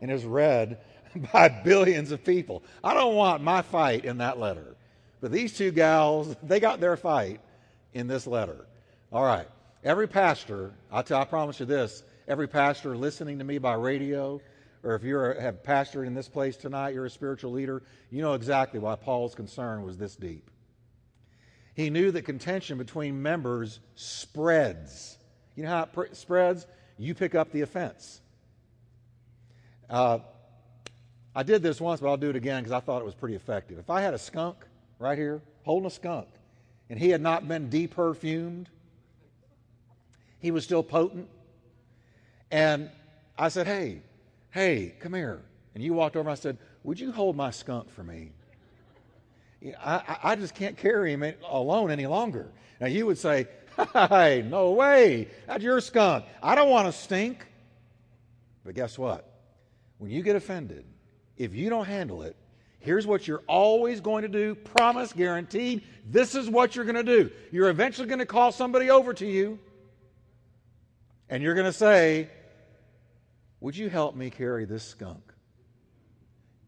and 0.00 0.10
is 0.10 0.24
read 0.24 0.78
by 1.32 1.48
billions 1.48 2.12
of 2.12 2.24
people. 2.24 2.62
I 2.82 2.94
don't 2.94 3.14
want 3.14 3.42
my 3.42 3.62
fight 3.62 4.04
in 4.04 4.18
that 4.18 4.38
letter. 4.38 4.76
But 5.20 5.32
these 5.32 5.56
two 5.56 5.70
gals, 5.70 6.36
they 6.42 6.60
got 6.60 6.80
their 6.80 6.96
fight 6.96 7.40
in 7.94 8.06
this 8.06 8.26
letter. 8.26 8.66
All 9.12 9.24
right. 9.24 9.48
Every 9.84 10.08
pastor, 10.08 10.72
I, 10.90 11.02
tell, 11.02 11.20
I 11.20 11.24
promise 11.24 11.60
you 11.60 11.66
this, 11.66 12.02
every 12.26 12.48
pastor 12.48 12.96
listening 12.96 13.38
to 13.38 13.44
me 13.44 13.58
by 13.58 13.74
radio, 13.74 14.40
or 14.82 14.94
if 14.94 15.02
you're 15.02 15.40
have 15.40 15.62
pastored 15.62 16.06
in 16.06 16.14
this 16.14 16.28
place 16.28 16.56
tonight, 16.56 16.94
you're 16.94 17.06
a 17.06 17.10
spiritual 17.10 17.52
leader, 17.52 17.82
you 18.10 18.22
know 18.22 18.34
exactly 18.34 18.80
why 18.80 18.96
Paul's 18.96 19.34
concern 19.34 19.82
was 19.82 19.96
this 19.96 20.16
deep. 20.16 20.50
He 21.74 21.90
knew 21.90 22.10
that 22.10 22.22
contention 22.22 22.76
between 22.76 23.22
members 23.22 23.78
spreads. 23.94 25.16
You 25.54 25.62
know 25.62 25.68
how 25.70 25.82
it 25.84 25.92
pr- 25.92 26.12
spreads? 26.12 26.66
You 26.98 27.14
pick 27.14 27.36
up 27.36 27.52
the 27.52 27.60
offense. 27.60 28.20
Uh, 29.88 30.18
I 31.34 31.42
did 31.42 31.62
this 31.62 31.80
once, 31.80 32.00
but 32.00 32.08
I'll 32.08 32.16
do 32.16 32.30
it 32.30 32.36
again 32.36 32.62
because 32.62 32.72
I 32.72 32.80
thought 32.80 33.00
it 33.00 33.04
was 33.04 33.14
pretty 33.14 33.34
effective. 33.34 33.78
If 33.78 33.90
I 33.90 34.00
had 34.00 34.14
a 34.14 34.18
skunk 34.18 34.56
right 34.98 35.16
here, 35.16 35.40
holding 35.62 35.86
a 35.86 35.90
skunk, 35.90 36.28
and 36.90 36.98
he 36.98 37.10
had 37.10 37.20
not 37.20 37.46
been 37.46 37.68
deperfumed, 37.68 38.66
he 40.40 40.50
was 40.50 40.64
still 40.64 40.82
potent. 40.82 41.28
And 42.50 42.90
I 43.38 43.48
said, 43.48 43.66
Hey, 43.66 44.02
hey, 44.50 44.94
come 44.98 45.14
here. 45.14 45.42
And 45.74 45.84
you 45.84 45.94
walked 45.94 46.16
over 46.16 46.28
and 46.28 46.32
I 46.32 46.40
said, 46.40 46.58
Would 46.84 46.98
you 46.98 47.12
hold 47.12 47.36
my 47.36 47.50
skunk 47.50 47.90
for 47.90 48.02
me? 48.02 48.32
I, 49.84 50.18
I 50.22 50.36
just 50.36 50.54
can't 50.54 50.76
carry 50.76 51.12
him 51.12 51.24
alone 51.48 51.90
any 51.90 52.06
longer. 52.06 52.48
Now, 52.80 52.86
you 52.86 53.06
would 53.06 53.18
say, 53.18 53.48
Hey, 53.92 54.44
no 54.48 54.72
way. 54.72 55.28
That's 55.46 55.62
your 55.62 55.80
skunk. 55.80 56.24
I 56.42 56.54
don't 56.54 56.70
want 56.70 56.86
to 56.86 56.92
stink. 56.92 57.46
But 58.64 58.74
guess 58.74 58.98
what? 58.98 59.24
When 59.98 60.10
you 60.10 60.22
get 60.22 60.36
offended, 60.36 60.84
if 61.38 61.54
you 61.54 61.70
don't 61.70 61.86
handle 61.86 62.22
it, 62.22 62.36
here's 62.80 63.06
what 63.06 63.26
you're 63.26 63.42
always 63.46 64.00
going 64.00 64.22
to 64.22 64.28
do 64.28 64.54
promise, 64.54 65.12
guaranteed. 65.12 65.82
This 66.04 66.34
is 66.34 66.50
what 66.50 66.76
you're 66.76 66.84
going 66.84 66.96
to 66.96 67.02
do. 67.02 67.30
You're 67.50 67.70
eventually 67.70 68.08
going 68.08 68.18
to 68.18 68.26
call 68.26 68.52
somebody 68.52 68.90
over 68.90 69.14
to 69.14 69.26
you, 69.26 69.58
and 71.28 71.42
you're 71.42 71.54
going 71.54 71.66
to 71.66 71.72
say, 71.72 72.28
Would 73.60 73.76
you 73.76 73.88
help 73.88 74.16
me 74.16 74.30
carry 74.30 74.64
this 74.64 74.84
skunk? 74.84 75.22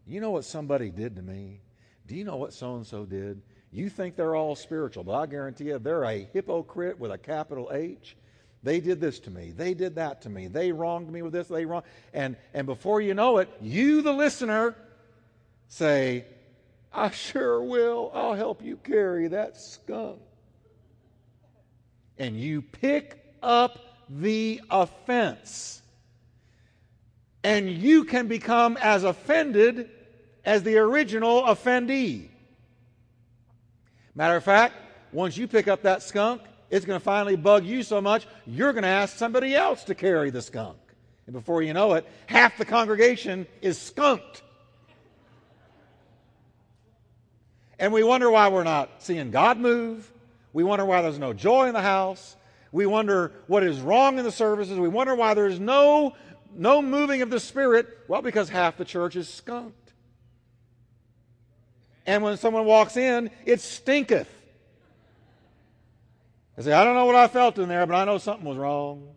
You 0.07 0.19
know 0.19 0.31
what 0.31 0.45
somebody 0.45 0.89
did 0.89 1.15
to 1.17 1.21
me? 1.21 1.61
Do 2.07 2.15
you 2.15 2.23
know 2.23 2.37
what 2.37 2.53
so 2.53 2.75
and 2.75 2.85
so 2.85 3.05
did? 3.05 3.41
You 3.71 3.89
think 3.89 4.15
they're 4.15 4.35
all 4.35 4.55
spiritual, 4.55 5.03
but 5.05 5.13
I 5.13 5.25
guarantee 5.25 5.65
you 5.65 5.79
they're 5.79 6.03
a 6.03 6.27
hypocrite 6.33 6.99
with 6.99 7.11
a 7.11 7.17
capital 7.17 7.69
H. 7.73 8.17
They 8.63 8.79
did 8.79 9.01
this 9.01 9.19
to 9.21 9.31
me. 9.31 9.51
They 9.51 9.73
did 9.73 9.95
that 9.95 10.21
to 10.23 10.29
me. 10.29 10.47
They 10.47 10.71
wronged 10.71 11.11
me 11.11 11.21
with 11.21 11.33
this. 11.33 11.47
They 11.47 11.65
wronged. 11.65 11.85
And, 12.13 12.35
and 12.53 12.67
before 12.67 13.01
you 13.01 13.13
know 13.13 13.39
it, 13.39 13.49
you, 13.59 14.01
the 14.01 14.13
listener, 14.13 14.75
say, 15.67 16.25
I 16.93 17.09
sure 17.09 17.63
will. 17.63 18.11
I'll 18.13 18.35
help 18.35 18.61
you 18.61 18.77
carry 18.77 19.29
that 19.29 19.57
skunk. 19.57 20.19
And 22.19 22.39
you 22.39 22.61
pick 22.61 23.19
up 23.41 23.79
the 24.09 24.61
offense. 24.69 25.81
And 27.43 27.67
you 27.67 28.03
can 28.03 28.27
become 28.27 28.77
as 28.79 29.03
offended 29.03 29.89
as 30.45 30.61
the 30.61 30.77
original 30.77 31.43
offendee. 31.43 32.27
Matter 34.13 34.35
of 34.35 34.43
fact, 34.43 34.75
once 35.11 35.35
you 35.35 35.47
pick 35.47 35.67
up 35.67 35.81
that 35.81 36.03
skunk, 36.03 36.41
it's 36.71 36.85
going 36.85 36.99
to 36.99 37.03
finally 37.03 37.35
bug 37.35 37.65
you 37.65 37.83
so 37.83 38.01
much, 38.01 38.25
you're 38.47 38.73
going 38.73 38.83
to 38.83 38.89
ask 38.89 39.17
somebody 39.17 39.53
else 39.53 39.83
to 39.83 39.95
carry 39.95 40.29
the 40.29 40.41
skunk. 40.41 40.77
And 41.27 41.33
before 41.33 41.61
you 41.61 41.73
know 41.73 41.93
it, 41.93 42.07
half 42.27 42.57
the 42.57 42.65
congregation 42.65 43.45
is 43.61 43.77
skunked. 43.77 44.41
And 47.77 47.91
we 47.91 48.03
wonder 48.03 48.31
why 48.31 48.47
we're 48.47 48.63
not 48.63 48.89
seeing 48.99 49.31
God 49.31 49.57
move. 49.57 50.11
We 50.53 50.63
wonder 50.63 50.85
why 50.85 51.01
there's 51.01 51.19
no 51.19 51.33
joy 51.33 51.67
in 51.67 51.73
the 51.73 51.81
house. 51.81 52.35
We 52.71 52.85
wonder 52.85 53.33
what 53.47 53.63
is 53.63 53.81
wrong 53.81 54.17
in 54.17 54.23
the 54.23 54.31
services. 54.31 54.79
We 54.79 54.87
wonder 54.87 55.13
why 55.13 55.33
there's 55.33 55.59
no, 55.59 56.15
no 56.55 56.81
moving 56.81 57.21
of 57.21 57.29
the 57.29 57.39
Spirit. 57.39 57.87
Well, 58.07 58.21
because 58.21 58.49
half 58.49 58.77
the 58.77 58.85
church 58.85 59.15
is 59.15 59.27
skunked. 59.27 59.93
And 62.05 62.23
when 62.23 62.37
someone 62.37 62.65
walks 62.65 62.97
in, 62.97 63.29
it 63.45 63.59
stinketh. 63.59 64.27
I 66.61 66.63
say, 66.63 66.73
I 66.73 66.83
don't 66.83 66.93
know 66.93 67.05
what 67.05 67.15
I 67.15 67.27
felt 67.27 67.57
in 67.57 67.67
there, 67.69 67.87
but 67.87 67.95
I 67.95 68.05
know 68.05 68.19
something 68.19 68.45
was 68.45 68.55
wrong. 68.55 69.07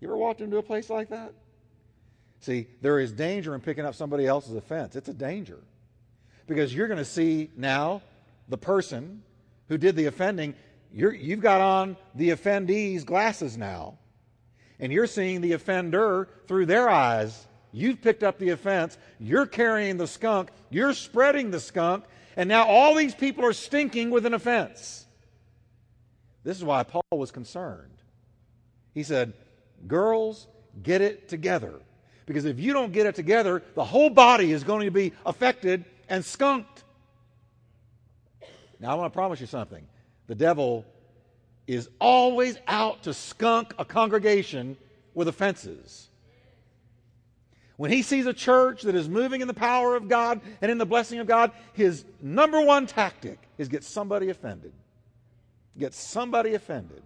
You 0.00 0.08
ever 0.08 0.16
walked 0.16 0.40
into 0.40 0.56
a 0.56 0.62
place 0.62 0.88
like 0.88 1.10
that? 1.10 1.34
See, 2.40 2.66
there 2.80 2.98
is 2.98 3.12
danger 3.12 3.54
in 3.54 3.60
picking 3.60 3.84
up 3.84 3.94
somebody 3.94 4.26
else's 4.26 4.54
offense. 4.54 4.96
It's 4.96 5.10
a 5.10 5.14
danger. 5.14 5.58
Because 6.46 6.74
you're 6.74 6.88
going 6.88 6.96
to 6.96 7.04
see 7.04 7.50
now 7.58 8.00
the 8.48 8.56
person 8.56 9.22
who 9.68 9.76
did 9.76 9.96
the 9.96 10.06
offending, 10.06 10.54
you 10.90 11.10
have 11.10 11.40
got 11.40 11.60
on 11.60 11.94
the 12.14 12.30
offendee's 12.30 13.04
glasses 13.04 13.58
now. 13.58 13.98
And 14.78 14.90
you're 14.90 15.06
seeing 15.06 15.42
the 15.42 15.52
offender 15.52 16.28
through 16.48 16.66
their 16.66 16.88
eyes. 16.88 17.46
You've 17.70 18.00
picked 18.00 18.22
up 18.22 18.38
the 18.38 18.50
offense. 18.50 18.96
You're 19.18 19.46
carrying 19.46 19.98
the 19.98 20.06
skunk. 20.06 20.48
You're 20.70 20.94
spreading 20.94 21.50
the 21.50 21.60
skunk. 21.60 22.04
And 22.34 22.48
now 22.48 22.66
all 22.66 22.94
these 22.94 23.14
people 23.14 23.44
are 23.44 23.52
stinking 23.52 24.08
with 24.08 24.24
an 24.24 24.32
offense. 24.32 25.05
This 26.46 26.56
is 26.56 26.62
why 26.62 26.84
Paul 26.84 27.02
was 27.10 27.32
concerned. 27.32 27.90
He 28.94 29.02
said, 29.02 29.32
Girls, 29.88 30.46
get 30.80 31.00
it 31.00 31.28
together. 31.28 31.74
Because 32.24 32.44
if 32.44 32.60
you 32.60 32.72
don't 32.72 32.92
get 32.92 33.04
it 33.04 33.16
together, 33.16 33.64
the 33.74 33.84
whole 33.84 34.10
body 34.10 34.52
is 34.52 34.62
going 34.62 34.84
to 34.84 34.92
be 34.92 35.12
affected 35.26 35.84
and 36.08 36.24
skunked. 36.24 36.84
Now, 38.78 38.92
I 38.92 38.94
want 38.94 39.12
to 39.12 39.16
promise 39.16 39.40
you 39.40 39.48
something. 39.48 39.84
The 40.28 40.36
devil 40.36 40.84
is 41.66 41.88
always 42.00 42.58
out 42.68 43.02
to 43.02 43.12
skunk 43.12 43.74
a 43.76 43.84
congregation 43.84 44.76
with 45.14 45.26
offenses. 45.26 46.06
When 47.76 47.90
he 47.90 48.02
sees 48.02 48.26
a 48.26 48.32
church 48.32 48.82
that 48.82 48.94
is 48.94 49.08
moving 49.08 49.40
in 49.40 49.48
the 49.48 49.54
power 49.54 49.96
of 49.96 50.08
God 50.08 50.40
and 50.62 50.70
in 50.70 50.78
the 50.78 50.86
blessing 50.86 51.18
of 51.18 51.26
God, 51.26 51.50
his 51.72 52.04
number 52.22 52.60
one 52.60 52.86
tactic 52.86 53.40
is 53.58 53.66
get 53.66 53.82
somebody 53.82 54.28
offended 54.28 54.72
get 55.78 55.94
somebody 55.94 56.54
offended 56.54 57.02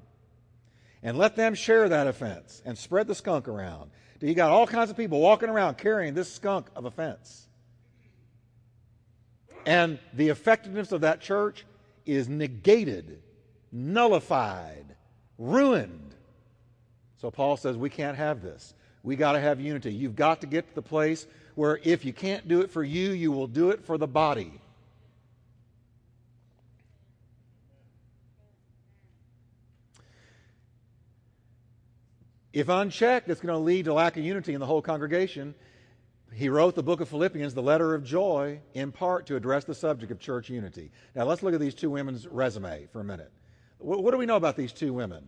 and 1.02 1.16
let 1.16 1.36
them 1.36 1.54
share 1.54 1.88
that 1.88 2.06
offense 2.06 2.62
and 2.64 2.76
spread 2.76 3.06
the 3.06 3.14
skunk 3.14 3.48
around. 3.48 3.90
You 4.20 4.34
got 4.34 4.50
all 4.50 4.66
kinds 4.66 4.90
of 4.90 4.96
people 4.96 5.20
walking 5.20 5.48
around 5.48 5.78
carrying 5.78 6.12
this 6.12 6.30
skunk 6.30 6.66
of 6.76 6.84
offense. 6.84 7.46
And 9.64 9.98
the 10.12 10.28
effectiveness 10.28 10.92
of 10.92 11.02
that 11.02 11.20
church 11.20 11.64
is 12.04 12.28
negated, 12.28 13.22
nullified, 13.72 14.96
ruined. 15.38 16.14
So 17.16 17.30
Paul 17.30 17.56
says 17.56 17.76
we 17.76 17.90
can't 17.90 18.16
have 18.16 18.42
this. 18.42 18.74
We 19.02 19.16
got 19.16 19.32
to 19.32 19.40
have 19.40 19.60
unity. 19.60 19.92
You've 19.92 20.16
got 20.16 20.42
to 20.42 20.46
get 20.46 20.68
to 20.68 20.74
the 20.74 20.82
place 20.82 21.26
where 21.54 21.80
if 21.82 22.04
you 22.04 22.12
can't 22.12 22.46
do 22.46 22.60
it 22.60 22.70
for 22.70 22.82
you, 22.82 23.10
you 23.10 23.32
will 23.32 23.46
do 23.46 23.70
it 23.70 23.84
for 23.84 23.96
the 23.96 24.06
body. 24.06 24.60
If 32.52 32.69
unchecked, 32.69 33.28
it's 33.28 33.40
going 33.40 33.54
to 33.54 33.59
lead 33.59 33.85
to 33.85 33.95
lack 33.95 34.16
of 34.16 34.25
unity 34.25 34.54
in 34.54 34.61
the 34.61 34.66
whole 34.66 34.83
congregation. 34.83 35.54
He 36.33 36.49
wrote 36.49 36.75
the 36.75 36.83
book 36.83 37.00
of 37.00 37.09
Philippians, 37.09 37.54
the 37.54 37.62
letter 37.62 37.95
of 37.95 38.04
joy, 38.04 38.61
in 38.75 38.90
part 38.90 39.26
to 39.26 39.37
address 39.37 39.64
the 39.64 39.75
subject 39.75 40.11
of 40.11 40.19
church 40.19 40.49
unity. 40.49 40.90
Now, 41.14 41.25
let's 41.25 41.42
look 41.42 41.54
at 41.54 41.61
these 41.61 41.75
two 41.75 41.90
women's 41.90 42.26
resume 42.26 42.88
for 42.92 43.00
a 43.00 43.04
minute. 43.04 43.30
What, 43.78 44.11
do 44.11 44.16
we 44.16 44.26
know 44.26 44.37
about 44.37 44.57
these 44.57 44.73
two 44.73 44.92
women? 44.92 45.25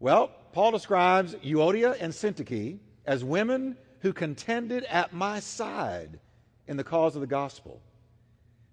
Well, 0.00 0.30
Paul 0.52 0.72
describes 0.72 1.34
Euodia 1.36 1.96
and 2.00 2.12
Syntyche 2.12 2.78
as 3.06 3.24
women 3.24 3.76
who 4.00 4.12
contended 4.12 4.84
at 4.84 5.12
my 5.12 5.40
side 5.40 6.20
in 6.66 6.76
the 6.76 6.84
cause 6.84 7.14
of 7.14 7.20
the 7.20 7.26
gospel. 7.26 7.80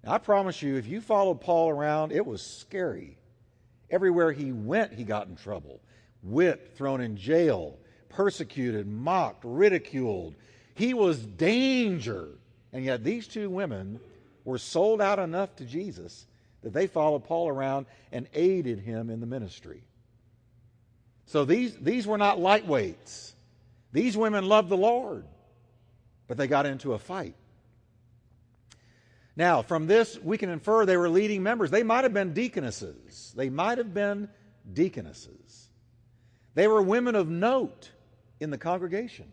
Now, 0.03 0.13
I 0.13 0.17
promise 0.17 0.61
you, 0.61 0.75
if 0.75 0.87
you 0.87 0.99
followed 0.99 1.41
Paul 1.41 1.69
around, 1.69 2.11
it 2.11 2.25
was 2.25 2.41
scary. 2.41 3.17
Everywhere 3.89 4.31
he 4.31 4.51
went, 4.51 4.93
he 4.93 5.03
got 5.03 5.27
in 5.27 5.35
trouble 5.35 5.79
whipped, 6.25 6.77
thrown 6.77 7.01
in 7.01 7.15
jail, 7.15 7.77
persecuted, 8.09 8.87
mocked, 8.87 9.43
ridiculed. 9.45 10.35
He 10.73 10.93
was 10.93 11.19
danger. 11.19 12.29
And 12.73 12.83
yet 12.83 13.03
these 13.03 13.27
two 13.27 13.49
women 13.49 13.99
were 14.43 14.57
sold 14.57 15.01
out 15.01 15.19
enough 15.19 15.55
to 15.57 15.65
Jesus 15.65 16.25
that 16.63 16.73
they 16.73 16.87
followed 16.87 17.23
Paul 17.23 17.47
around 17.47 17.85
and 18.11 18.27
aided 18.33 18.79
him 18.79 19.09
in 19.09 19.19
the 19.19 19.25
ministry. 19.25 19.83
So 21.27 21.45
these, 21.45 21.75
these 21.77 22.05
were 22.05 22.17
not 22.17 22.37
lightweights. 22.37 23.33
These 23.91 24.17
women 24.17 24.47
loved 24.47 24.69
the 24.69 24.77
Lord, 24.77 25.25
but 26.27 26.37
they 26.37 26.47
got 26.47 26.65
into 26.65 26.93
a 26.93 26.99
fight. 26.99 27.35
Now, 29.37 29.61
from 29.61 29.87
this, 29.87 30.17
we 30.21 30.37
can 30.37 30.49
infer 30.49 30.85
they 30.85 30.97
were 30.97 31.09
leading 31.09 31.43
members. 31.43 31.69
They 31.69 31.83
might 31.83 32.03
have 32.03 32.13
been 32.13 32.33
deaconesses. 32.33 33.33
They 33.35 33.49
might 33.49 33.77
have 33.77 33.93
been 33.93 34.29
deaconesses. 34.71 35.64
They 36.55 36.67
were 36.67 36.81
women 36.81 37.15
of 37.15 37.29
note 37.29 37.91
in 38.39 38.49
the 38.49 38.57
congregation, 38.57 39.31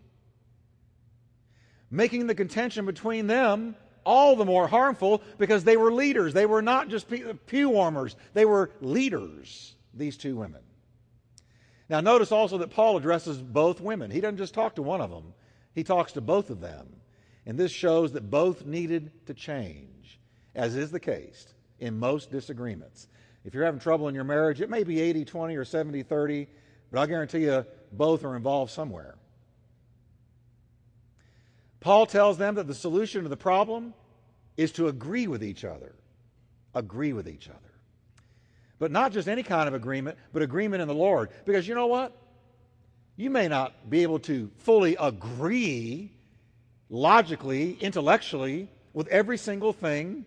making 1.91 2.26
the 2.26 2.35
contention 2.35 2.85
between 2.85 3.26
them 3.26 3.76
all 4.05 4.37
the 4.37 4.45
more 4.45 4.67
harmful 4.67 5.23
because 5.38 5.64
they 5.64 5.76
were 5.76 5.93
leaders. 5.93 6.35
They 6.35 6.47
were 6.47 6.62
not 6.62 6.88
just 6.88 7.07
pew 7.47 7.71
warmers, 7.71 8.17
they 8.35 8.45
were 8.45 8.71
leaders, 8.81 9.75
these 9.95 10.17
two 10.17 10.37
women. 10.37 10.61
Now, 11.88 12.00
notice 12.00 12.33
also 12.33 12.59
that 12.59 12.71
Paul 12.71 12.97
addresses 12.97 13.38
both 13.38 13.81
women. 13.81 14.11
He 14.11 14.21
doesn't 14.21 14.38
just 14.38 14.55
talk 14.55 14.76
to 14.76 14.83
one 14.83 15.00
of 15.00 15.11
them, 15.11 15.35
he 15.75 15.85
talks 15.85 16.12
to 16.12 16.21
both 16.21 16.50
of 16.50 16.61
them. 16.61 16.97
And 17.45 17.59
this 17.59 17.73
shows 17.73 18.12
that 18.12 18.31
both 18.31 18.64
needed 18.64 19.11
to 19.26 19.35
change, 19.35 20.21
as 20.55 20.76
is 20.76 20.93
the 20.93 21.00
case 21.00 21.52
in 21.81 21.99
most 21.99 22.31
disagreements. 22.31 23.09
If 23.45 23.52
you're 23.52 23.64
having 23.64 23.81
trouble 23.81 24.07
in 24.07 24.14
your 24.14 24.23
marriage, 24.23 24.61
it 24.61 24.71
may 24.71 24.85
be 24.85 25.00
80 25.00 25.25
20 25.25 25.57
or 25.57 25.64
70 25.64 26.05
30. 26.05 26.47
But 26.92 27.00
I 27.00 27.06
guarantee 27.06 27.44
you, 27.44 27.64
both 27.90 28.22
are 28.22 28.37
involved 28.37 28.70
somewhere. 28.70 29.16
Paul 31.80 32.06
tells 32.06 32.38
them 32.38 32.54
that 32.56 32.68
the 32.68 32.75
solution 32.75 33.22
to 33.25 33.28
the 33.28 33.37
problem 33.37 33.94
is 34.56 34.70
to 34.72 34.87
agree 34.87 35.26
with 35.26 35.42
each 35.42 35.64
other. 35.64 35.94
Agree 36.75 37.12
with 37.12 37.26
each 37.28 37.49
other. 37.49 37.58
But 38.78 38.92
not 38.92 39.12
just 39.12 39.26
any 39.26 39.42
kind 39.42 39.68
of 39.68 39.75
agreement, 39.75 40.18
but 40.32 40.42
agreement 40.42 40.82
in 40.82 40.88
the 40.88 40.94
Lord. 40.94 41.30
Because 41.44 41.66
you 41.66 41.75
know 41.75 41.87
what? 41.87 42.16
You 43.16 43.30
may 43.30 43.49
not 43.49 43.88
be 43.90 44.02
able 44.02 44.18
to 44.20 44.50
fully 44.58 44.96
agree 44.99 46.12
logically, 46.90 47.72
intellectually, 47.80 48.68
with 48.92 49.08
every 49.08 49.38
single 49.38 49.72
thing 49.72 50.26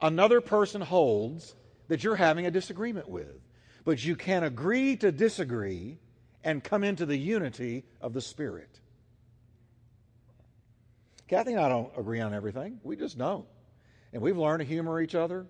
another 0.00 0.40
person 0.40 0.80
holds 0.80 1.54
that 1.88 2.02
you're 2.02 2.16
having 2.16 2.46
a 2.46 2.50
disagreement 2.50 3.08
with. 3.08 3.40
But 3.84 4.04
you 4.04 4.16
can 4.16 4.42
agree 4.42 4.96
to 4.96 5.12
disagree 5.12 5.98
and 6.42 6.62
come 6.62 6.84
into 6.84 7.06
the 7.06 7.16
unity 7.16 7.84
of 8.00 8.12
the 8.12 8.20
Spirit. 8.20 8.80
Kathy 11.28 11.52
and 11.52 11.60
I 11.60 11.68
don't 11.68 11.90
agree 11.96 12.20
on 12.20 12.34
everything. 12.34 12.80
We 12.82 12.96
just 12.96 13.16
don't. 13.16 13.46
And 14.12 14.22
we've 14.22 14.36
learned 14.36 14.60
to 14.60 14.66
humor 14.66 15.00
each 15.00 15.14
other. 15.14 15.46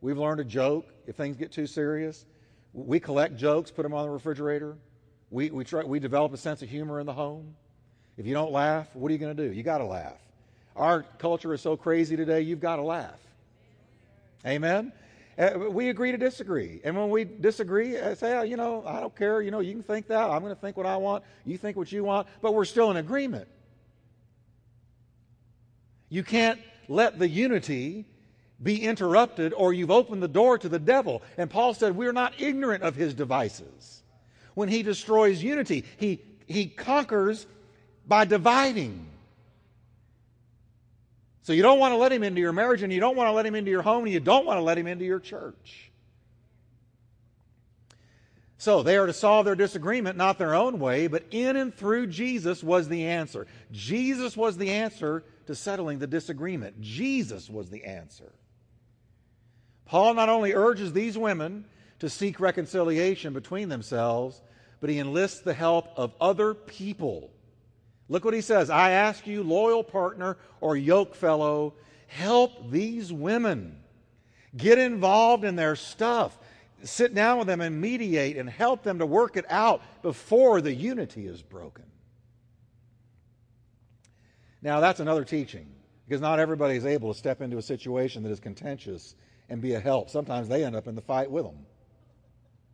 We've 0.00 0.18
learned 0.18 0.38
to 0.38 0.44
joke 0.44 0.88
if 1.06 1.16
things 1.16 1.36
get 1.36 1.52
too 1.52 1.66
serious. 1.66 2.24
We 2.72 3.00
collect 3.00 3.36
jokes, 3.36 3.70
put 3.70 3.82
them 3.82 3.94
on 3.94 4.04
the 4.04 4.10
refrigerator. 4.10 4.76
We, 5.30 5.50
we, 5.50 5.64
try, 5.64 5.84
we 5.84 6.00
develop 6.00 6.32
a 6.32 6.36
sense 6.36 6.62
of 6.62 6.68
humor 6.68 7.00
in 7.00 7.06
the 7.06 7.12
home. 7.12 7.54
If 8.16 8.26
you 8.26 8.34
don't 8.34 8.52
laugh, 8.52 8.88
what 8.94 9.10
are 9.10 9.12
you 9.12 9.18
going 9.18 9.36
to 9.36 9.48
do? 9.48 9.52
You 9.52 9.62
got 9.62 9.78
to 9.78 9.84
laugh. 9.84 10.18
Our 10.76 11.02
culture 11.18 11.52
is 11.52 11.60
so 11.60 11.76
crazy 11.76 12.16
today, 12.16 12.40
you've 12.42 12.60
got 12.60 12.76
to 12.76 12.82
laugh. 12.82 13.18
Amen? 14.46 14.92
Uh, 15.38 15.70
we 15.70 15.88
agree 15.88 16.10
to 16.10 16.18
disagree. 16.18 16.80
And 16.82 16.96
when 16.96 17.10
we 17.10 17.24
disagree, 17.24 17.98
I 17.98 18.14
say, 18.14 18.36
oh, 18.36 18.42
you 18.42 18.56
know, 18.56 18.82
I 18.84 18.98
don't 18.98 19.14
care. 19.14 19.40
You 19.40 19.52
know, 19.52 19.60
you 19.60 19.72
can 19.72 19.84
think 19.84 20.08
that. 20.08 20.28
I'm 20.30 20.42
going 20.42 20.54
to 20.54 20.60
think 20.60 20.76
what 20.76 20.86
I 20.86 20.96
want. 20.96 21.22
You 21.44 21.56
think 21.56 21.76
what 21.76 21.92
you 21.92 22.02
want. 22.02 22.26
But 22.42 22.54
we're 22.54 22.64
still 22.64 22.90
in 22.90 22.96
agreement. 22.96 23.46
You 26.08 26.24
can't 26.24 26.58
let 26.88 27.18
the 27.18 27.28
unity 27.28 28.06
be 28.60 28.82
interrupted 28.82 29.52
or 29.52 29.72
you've 29.72 29.92
opened 29.92 30.22
the 30.22 30.28
door 30.28 30.58
to 30.58 30.68
the 30.68 30.80
devil. 30.80 31.22
And 31.36 31.48
Paul 31.48 31.72
said, 31.74 31.94
We're 31.94 32.12
not 32.12 32.40
ignorant 32.40 32.82
of 32.82 32.96
his 32.96 33.14
devices. 33.14 34.02
When 34.54 34.68
he 34.68 34.82
destroys 34.82 35.40
unity, 35.40 35.84
he, 35.98 36.20
he 36.46 36.66
conquers 36.66 37.46
by 38.08 38.24
dividing. 38.24 39.06
So 41.48 41.54
you 41.54 41.62
don't 41.62 41.78
want 41.78 41.92
to 41.92 41.96
let 41.96 42.12
him 42.12 42.22
into 42.24 42.42
your 42.42 42.52
marriage, 42.52 42.82
and 42.82 42.92
you 42.92 43.00
don't 43.00 43.16
want 43.16 43.28
to 43.28 43.32
let 43.32 43.46
him 43.46 43.54
into 43.54 43.70
your 43.70 43.80
home, 43.80 44.04
and 44.04 44.12
you 44.12 44.20
don't 44.20 44.44
want 44.44 44.58
to 44.58 44.62
let 44.62 44.76
him 44.76 44.86
into 44.86 45.06
your 45.06 45.18
church. 45.18 45.90
So 48.58 48.82
they 48.82 48.98
are 48.98 49.06
to 49.06 49.14
solve 49.14 49.46
their 49.46 49.54
disagreement 49.54 50.18
not 50.18 50.36
their 50.36 50.54
own 50.54 50.78
way, 50.78 51.06
but 51.06 51.24
in 51.30 51.56
and 51.56 51.74
through 51.74 52.08
Jesus 52.08 52.62
was 52.62 52.90
the 52.90 53.06
answer. 53.06 53.46
Jesus 53.72 54.36
was 54.36 54.58
the 54.58 54.68
answer 54.68 55.24
to 55.46 55.54
settling 55.54 56.00
the 56.00 56.06
disagreement. 56.06 56.82
Jesus 56.82 57.48
was 57.48 57.70
the 57.70 57.84
answer. 57.84 58.30
Paul 59.86 60.12
not 60.12 60.28
only 60.28 60.52
urges 60.52 60.92
these 60.92 61.16
women 61.16 61.64
to 62.00 62.10
seek 62.10 62.40
reconciliation 62.40 63.32
between 63.32 63.70
themselves, 63.70 64.42
but 64.82 64.90
he 64.90 64.98
enlists 64.98 65.40
the 65.40 65.54
help 65.54 65.88
of 65.96 66.12
other 66.20 66.52
people. 66.52 67.30
Look 68.08 68.24
what 68.24 68.34
he 68.34 68.40
says 68.40 68.70
I 68.70 68.90
ask 68.90 69.26
you, 69.26 69.42
loyal 69.42 69.84
partner 69.84 70.36
or 70.60 70.76
yoke 70.76 71.14
fellow, 71.14 71.74
help 72.06 72.70
these 72.70 73.12
women. 73.12 73.76
Get 74.56 74.78
involved 74.78 75.44
in 75.44 75.56
their 75.56 75.76
stuff. 75.76 76.38
Sit 76.82 77.14
down 77.14 77.38
with 77.38 77.46
them 77.46 77.60
and 77.60 77.80
mediate 77.80 78.36
and 78.36 78.48
help 78.48 78.82
them 78.82 79.00
to 79.00 79.06
work 79.06 79.36
it 79.36 79.44
out 79.50 79.82
before 80.02 80.60
the 80.60 80.72
unity 80.72 81.26
is 81.26 81.42
broken. 81.42 81.84
Now, 84.62 84.80
that's 84.80 85.00
another 85.00 85.24
teaching 85.24 85.66
because 86.06 86.20
not 86.20 86.38
everybody 86.38 86.76
is 86.76 86.86
able 86.86 87.12
to 87.12 87.18
step 87.18 87.42
into 87.42 87.58
a 87.58 87.62
situation 87.62 88.22
that 88.22 88.30
is 88.30 88.40
contentious 88.40 89.14
and 89.48 89.60
be 89.60 89.74
a 89.74 89.80
help. 89.80 90.08
Sometimes 90.08 90.48
they 90.48 90.64
end 90.64 90.74
up 90.74 90.88
in 90.88 90.94
the 90.94 91.02
fight 91.02 91.30
with 91.30 91.44
them. 91.44 91.66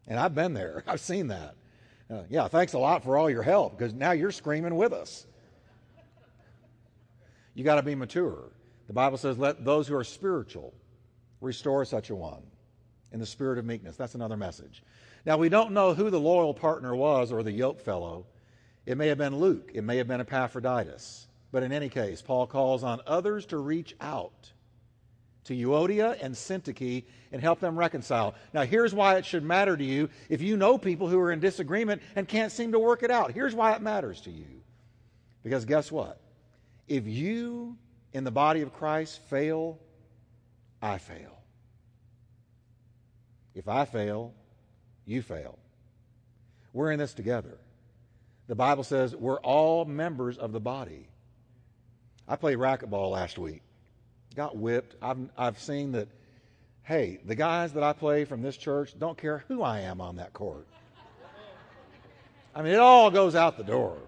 And 0.06 0.18
I've 0.18 0.34
been 0.34 0.54
there, 0.54 0.84
I've 0.86 1.00
seen 1.00 1.28
that. 1.28 1.56
Uh, 2.14 2.22
yeah, 2.30 2.46
thanks 2.46 2.74
a 2.74 2.78
lot 2.78 3.02
for 3.02 3.16
all 3.16 3.28
your 3.28 3.42
help 3.42 3.76
because 3.76 3.92
now 3.92 4.12
you're 4.12 4.30
screaming 4.30 4.76
with 4.76 4.92
us. 4.92 5.26
You 7.54 7.64
got 7.64 7.76
to 7.76 7.82
be 7.82 7.96
mature. 7.96 8.52
The 8.86 8.92
Bible 8.92 9.18
says, 9.18 9.36
let 9.36 9.64
those 9.64 9.88
who 9.88 9.96
are 9.96 10.04
spiritual 10.04 10.74
restore 11.40 11.84
such 11.84 12.10
a 12.10 12.14
one 12.14 12.42
in 13.12 13.18
the 13.18 13.26
spirit 13.26 13.58
of 13.58 13.64
meekness. 13.64 13.96
That's 13.96 14.14
another 14.14 14.36
message. 14.36 14.84
Now, 15.26 15.38
we 15.38 15.48
don't 15.48 15.72
know 15.72 15.92
who 15.92 16.08
the 16.08 16.20
loyal 16.20 16.54
partner 16.54 16.94
was 16.94 17.32
or 17.32 17.42
the 17.42 17.50
yoke 17.50 17.80
fellow. 17.80 18.26
It 18.86 18.96
may 18.96 19.08
have 19.08 19.18
been 19.18 19.38
Luke, 19.38 19.72
it 19.74 19.82
may 19.82 19.96
have 19.96 20.06
been 20.06 20.20
Epaphroditus. 20.20 21.26
But 21.50 21.64
in 21.64 21.72
any 21.72 21.88
case, 21.88 22.22
Paul 22.22 22.46
calls 22.46 22.84
on 22.84 23.00
others 23.06 23.46
to 23.46 23.58
reach 23.58 23.96
out 24.00 24.52
to 25.44 25.54
Euodia 25.54 26.16
and 26.22 26.34
Syntyche 26.34 27.04
and 27.32 27.40
help 27.40 27.60
them 27.60 27.78
reconcile. 27.78 28.34
Now, 28.52 28.62
here's 28.62 28.94
why 28.94 29.16
it 29.16 29.26
should 29.26 29.44
matter 29.44 29.76
to 29.76 29.84
you 29.84 30.08
if 30.28 30.40
you 30.40 30.56
know 30.56 30.78
people 30.78 31.08
who 31.08 31.18
are 31.20 31.32
in 31.32 31.40
disagreement 31.40 32.02
and 32.16 32.26
can't 32.26 32.52
seem 32.52 32.72
to 32.72 32.78
work 32.78 33.02
it 33.02 33.10
out. 33.10 33.32
Here's 33.32 33.54
why 33.54 33.72
it 33.72 33.82
matters 33.82 34.20
to 34.22 34.30
you. 34.30 34.62
Because 35.42 35.64
guess 35.64 35.92
what? 35.92 36.20
If 36.88 37.06
you 37.06 37.76
in 38.12 38.24
the 38.24 38.30
body 38.30 38.62
of 38.62 38.72
Christ 38.72 39.20
fail, 39.28 39.78
I 40.80 40.98
fail. 40.98 41.38
If 43.54 43.68
I 43.68 43.84
fail, 43.84 44.32
you 45.04 45.22
fail. 45.22 45.58
We're 46.72 46.90
in 46.90 46.98
this 46.98 47.14
together. 47.14 47.58
The 48.46 48.54
Bible 48.54 48.84
says 48.84 49.14
we're 49.14 49.40
all 49.40 49.84
members 49.84 50.38
of 50.38 50.52
the 50.52 50.60
body. 50.60 51.08
I 52.26 52.36
played 52.36 52.58
racquetball 52.58 53.10
last 53.10 53.38
week. 53.38 53.62
Got 54.34 54.56
whipped. 54.56 54.96
I've, 55.00 55.18
I've 55.38 55.58
seen 55.58 55.92
that, 55.92 56.08
hey, 56.82 57.20
the 57.24 57.34
guys 57.34 57.72
that 57.74 57.82
I 57.82 57.92
play 57.92 58.24
from 58.24 58.42
this 58.42 58.56
church 58.56 58.98
don't 58.98 59.16
care 59.16 59.44
who 59.48 59.62
I 59.62 59.80
am 59.80 60.00
on 60.00 60.16
that 60.16 60.32
court. 60.32 60.66
I 62.54 62.62
mean, 62.62 62.72
it 62.72 62.78
all 62.78 63.10
goes 63.10 63.34
out 63.34 63.56
the 63.56 63.64
door. 63.64 63.98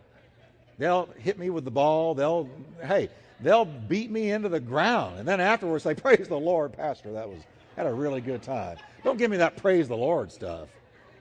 They'll 0.78 1.08
hit 1.18 1.38
me 1.38 1.50
with 1.50 1.64
the 1.64 1.70
ball. 1.70 2.14
They'll, 2.14 2.48
hey, 2.82 3.08
they'll 3.40 3.64
beat 3.64 4.10
me 4.10 4.30
into 4.30 4.48
the 4.48 4.60
ground. 4.60 5.18
And 5.18 5.26
then 5.26 5.40
afterwards 5.40 5.84
say, 5.84 5.94
Praise 5.96 6.28
the 6.28 6.38
Lord, 6.38 6.72
Pastor. 6.72 7.12
That 7.12 7.28
was, 7.28 7.40
had 7.76 7.86
a 7.86 7.92
really 7.92 8.20
good 8.20 8.42
time. 8.42 8.76
Don't 9.04 9.18
give 9.18 9.30
me 9.30 9.36
that 9.38 9.56
praise 9.56 9.88
the 9.88 9.96
Lord 9.96 10.30
stuff. 10.30 10.68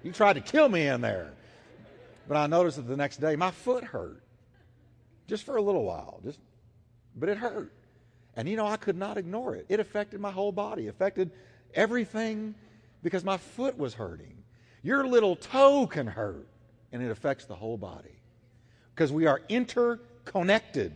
You 0.03 0.11
tried 0.11 0.33
to 0.33 0.41
kill 0.41 0.69
me 0.69 0.87
in 0.87 1.01
there. 1.01 1.31
But 2.27 2.37
I 2.37 2.47
noticed 2.47 2.77
that 2.77 2.87
the 2.87 2.97
next 2.97 3.17
day 3.17 3.35
my 3.35 3.51
foot 3.51 3.83
hurt. 3.83 4.21
Just 5.27 5.43
for 5.43 5.57
a 5.57 5.61
little 5.61 5.83
while. 5.83 6.19
Just 6.23 6.39
but 7.15 7.29
it 7.29 7.37
hurt. 7.37 7.71
And 8.36 8.50
you 8.50 8.58
know, 8.58 8.67
I 8.67 8.78
could 8.78 8.98
not 8.98 9.17
ignore 9.17 9.56
it. 9.56 9.65
It 9.69 9.80
affected 9.80 10.19
my 10.19 10.32
whole 10.32 10.52
body, 10.52 10.88
affected 10.88 11.32
everything 11.74 12.56
because 13.02 13.24
my 13.24 13.38
foot 13.38 13.78
was 13.78 13.93
hurting. 13.93 14.43
Your 14.84 15.08
little 15.08 15.36
toe 15.36 15.88
can 15.88 16.08
hurt, 16.08 16.48
and 16.91 17.02
it 17.02 17.10
affects 17.10 17.45
the 17.45 17.56
whole 17.56 17.78
body 17.78 18.21
because 18.93 19.12
we 19.12 19.26
are 19.26 19.41
interconnected. 19.50 20.93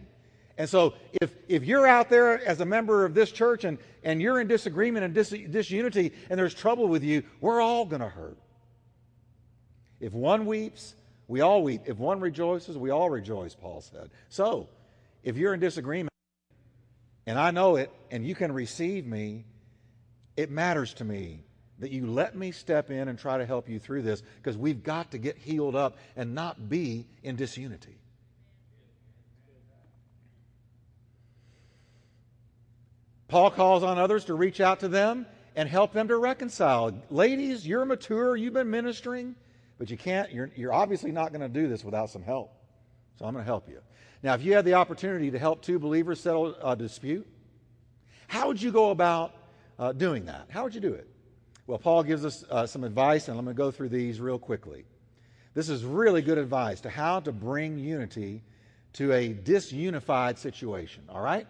And 0.58 0.70
so, 0.70 0.94
if, 1.22 1.34
if 1.48 1.64
you're 1.64 1.88
out 1.88 2.10
there 2.10 2.46
as 2.46 2.60
a 2.60 2.66
member 2.66 3.06
of 3.06 3.14
this 3.14 3.32
church 3.32 3.64
and, 3.64 3.78
and 4.04 4.22
you're 4.22 4.42
in 4.42 4.48
disagreement 4.48 5.06
and 5.06 5.14
dis, 5.14 5.30
disunity 5.30 6.12
and 6.30 6.38
there's 6.38 6.54
trouble 6.54 6.88
with 6.88 7.04
you, 7.04 7.24
we're 7.40 7.62
all 7.62 7.86
going 7.86 8.02
to 8.02 8.10
hurt. 8.10 8.38
If 10.02 10.12
one 10.14 10.46
weeps, 10.46 10.96
we 11.30 11.42
all 11.42 11.64
weep. 11.64 11.84
If 11.86 11.98
one 11.98 12.20
rejoices, 12.20 12.78
we 12.78 12.90
all 12.90 13.10
rejoice, 13.10 13.56
Paul 13.56 13.82
said. 13.82 14.10
So, 14.28 14.68
if 15.24 15.38
you're 15.38 15.54
in 15.54 15.62
disagreement 15.62 16.10
and 17.26 17.38
I 17.38 17.52
know 17.52 17.76
it 17.76 17.92
and 18.12 18.26
you 18.26 18.36
can 18.36 18.52
receive 18.52 19.06
me, 19.06 19.46
it 20.36 20.50
matters 20.50 20.94
to 20.96 21.04
me 21.04 21.44
that 21.80 21.92
you 21.92 22.08
let 22.08 22.36
me 22.36 22.52
step 22.52 22.92
in 22.92 23.08
and 23.08 23.18
try 23.18 23.38
to 23.38 23.46
help 23.46 23.70
you 23.70 23.80
through 23.80 24.02
this 24.02 24.22
because 24.38 24.58
we've 24.58 24.84
got 24.84 25.12
to 25.12 25.18
get 25.18 25.38
healed 25.38 25.76
up 25.76 25.98
and 26.16 26.36
not 26.36 26.70
be 26.70 27.08
in 27.24 27.36
disunity. 27.36 28.00
Paul 33.30 33.52
calls 33.52 33.84
on 33.84 33.98
others 33.98 34.26
to 34.26 34.34
reach 34.34 34.60
out 34.60 34.80
to 34.82 34.88
them 34.88 35.26
and 35.56 35.70
help 35.70 35.94
them 35.94 36.08
to 36.08 36.18
reconcile. 36.18 36.92
Ladies, 37.10 37.66
you're 37.66 37.86
mature, 37.86 38.36
you've 38.36 38.54
been 38.54 38.72
ministering, 38.72 39.36
but 39.78 39.90
you 39.90 39.98
can't, 39.98 40.32
you're, 40.32 40.50
you're 40.56 40.74
obviously 40.74 41.12
not 41.12 41.32
going 41.32 41.42
to 41.42 41.50
do 41.50 41.68
this 41.68 41.84
without 41.84 42.10
some 42.10 42.24
help. 42.24 42.52
So 43.18 43.26
I'm 43.26 43.34
going 43.34 43.46
to 43.46 43.50
help 43.50 43.70
you. 43.70 43.82
Now, 44.22 44.34
if 44.34 44.44
you 44.44 44.54
had 44.54 44.66
the 44.66 44.74
opportunity 44.74 45.32
to 45.32 45.40
help 45.40 45.62
two 45.62 45.80
believers 45.80 46.20
settle 46.20 46.56
a 46.62 46.76
dispute, 46.76 47.28
how 48.28 48.48
would 48.48 48.62
you 48.62 48.72
go 48.72 48.92
about 48.92 49.34
uh, 49.78 49.94
doing 49.94 50.26
that? 50.26 50.48
How 50.50 50.64
would 50.64 50.76
you 50.76 50.82
do 50.82 50.94
it? 50.94 51.08
Well, 51.68 51.78
Paul 51.78 52.04
gives 52.04 52.26
us 52.26 52.44
uh, 52.50 52.66
some 52.66 52.84
advice, 52.84 53.28
and 53.28 53.38
I'm 53.38 53.46
going 53.46 53.56
to 53.56 53.58
go 53.58 53.72
through 53.72 53.90
these 53.90 54.20
real 54.20 54.40
quickly. 54.40 54.86
This 55.54 55.70
is 55.70 55.84
really 55.84 56.22
good 56.22 56.38
advice 56.38 56.82
to 56.82 56.90
how 56.90 57.20
to 57.22 57.32
bring 57.32 57.78
unity 57.78 58.44
to 58.94 59.14
a 59.14 59.34
disunified 59.34 60.38
situation, 60.38 61.04
all 61.10 61.22
right? 61.22 61.48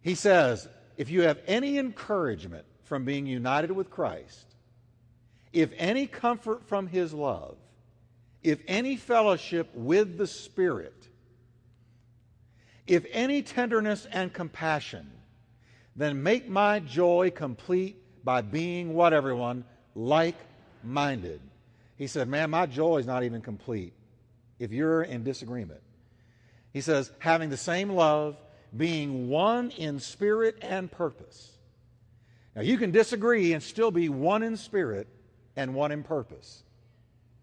He 0.00 0.14
says, 0.14 0.68
if 0.96 1.10
you 1.10 1.22
have 1.22 1.38
any 1.46 1.78
encouragement 1.78 2.64
from 2.84 3.04
being 3.04 3.26
united 3.26 3.72
with 3.72 3.90
Christ, 3.90 4.54
if 5.52 5.70
any 5.76 6.06
comfort 6.06 6.66
from 6.68 6.86
his 6.86 7.12
love, 7.12 7.56
if 8.42 8.60
any 8.66 8.96
fellowship 8.96 9.70
with 9.74 10.16
the 10.16 10.26
Spirit, 10.26 11.08
if 12.86 13.06
any 13.10 13.42
tenderness 13.42 14.06
and 14.10 14.32
compassion, 14.32 15.10
then 15.94 16.22
make 16.22 16.48
my 16.48 16.80
joy 16.80 17.30
complete 17.34 17.96
by 18.24 18.40
being 18.40 18.94
what 18.94 19.12
everyone? 19.12 19.64
Like 19.94 20.36
minded. 20.82 21.40
He 21.96 22.06
said, 22.06 22.28
Man, 22.28 22.50
my 22.50 22.66
joy 22.66 22.98
is 22.98 23.06
not 23.06 23.24
even 23.24 23.42
complete 23.42 23.92
if 24.58 24.72
you're 24.72 25.02
in 25.02 25.24
disagreement. 25.24 25.80
He 26.72 26.80
says, 26.80 27.10
having 27.18 27.50
the 27.50 27.56
same 27.56 27.90
love, 27.90 28.36
being 28.74 29.28
one 29.28 29.70
in 29.70 30.00
spirit 30.00 30.56
and 30.62 30.90
purpose. 30.90 31.50
Now, 32.56 32.62
you 32.62 32.78
can 32.78 32.90
disagree 32.90 33.52
and 33.52 33.62
still 33.62 33.90
be 33.90 34.08
one 34.08 34.42
in 34.42 34.56
spirit 34.56 35.08
and 35.56 35.74
one 35.74 35.92
in 35.92 36.02
purpose. 36.02 36.62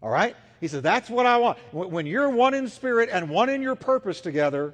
All 0.02 0.10
right? 0.10 0.36
He 0.60 0.68
says, 0.68 0.82
That's 0.82 1.10
what 1.10 1.26
I 1.26 1.38
want. 1.38 1.58
When 1.72 2.06
you're 2.06 2.30
one 2.30 2.54
in 2.54 2.68
spirit 2.68 3.10
and 3.12 3.30
one 3.30 3.50
in 3.50 3.62
your 3.62 3.76
purpose 3.76 4.22
together, 4.22 4.74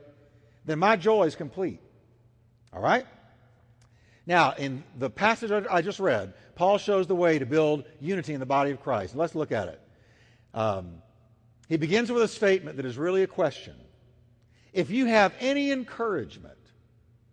then 0.66 0.80
my 0.80 0.96
joy 0.96 1.24
is 1.24 1.36
complete. 1.36 1.80
All 2.74 2.82
right? 2.82 3.06
Now, 4.28 4.54
in 4.54 4.84
the 4.98 5.10
passage 5.10 5.52
I 5.52 5.82
just 5.82 6.00
read, 6.00 6.34
Paul 6.56 6.78
shows 6.78 7.06
the 7.08 7.16
way 7.16 7.38
to 7.38 7.46
build 7.46 7.86
unity 8.00 8.34
in 8.34 8.40
the 8.40 8.46
body 8.46 8.72
of 8.72 8.82
Christ. 8.82 9.16
Let's 9.16 9.36
look 9.36 9.52
at 9.52 9.68
it. 9.68 9.82
Um, 10.54 10.96
he 11.70 11.78
begins 11.78 12.12
with 12.12 12.24
a 12.24 12.28
statement 12.28 12.78
that 12.78 12.86
is 12.86 12.98
really 12.98 13.24
a 13.24 13.28
question. 13.28 13.76
If 14.74 14.90
you 14.90 15.06
have 15.06 15.34
any 15.40 15.72
encouragement, 15.72 16.58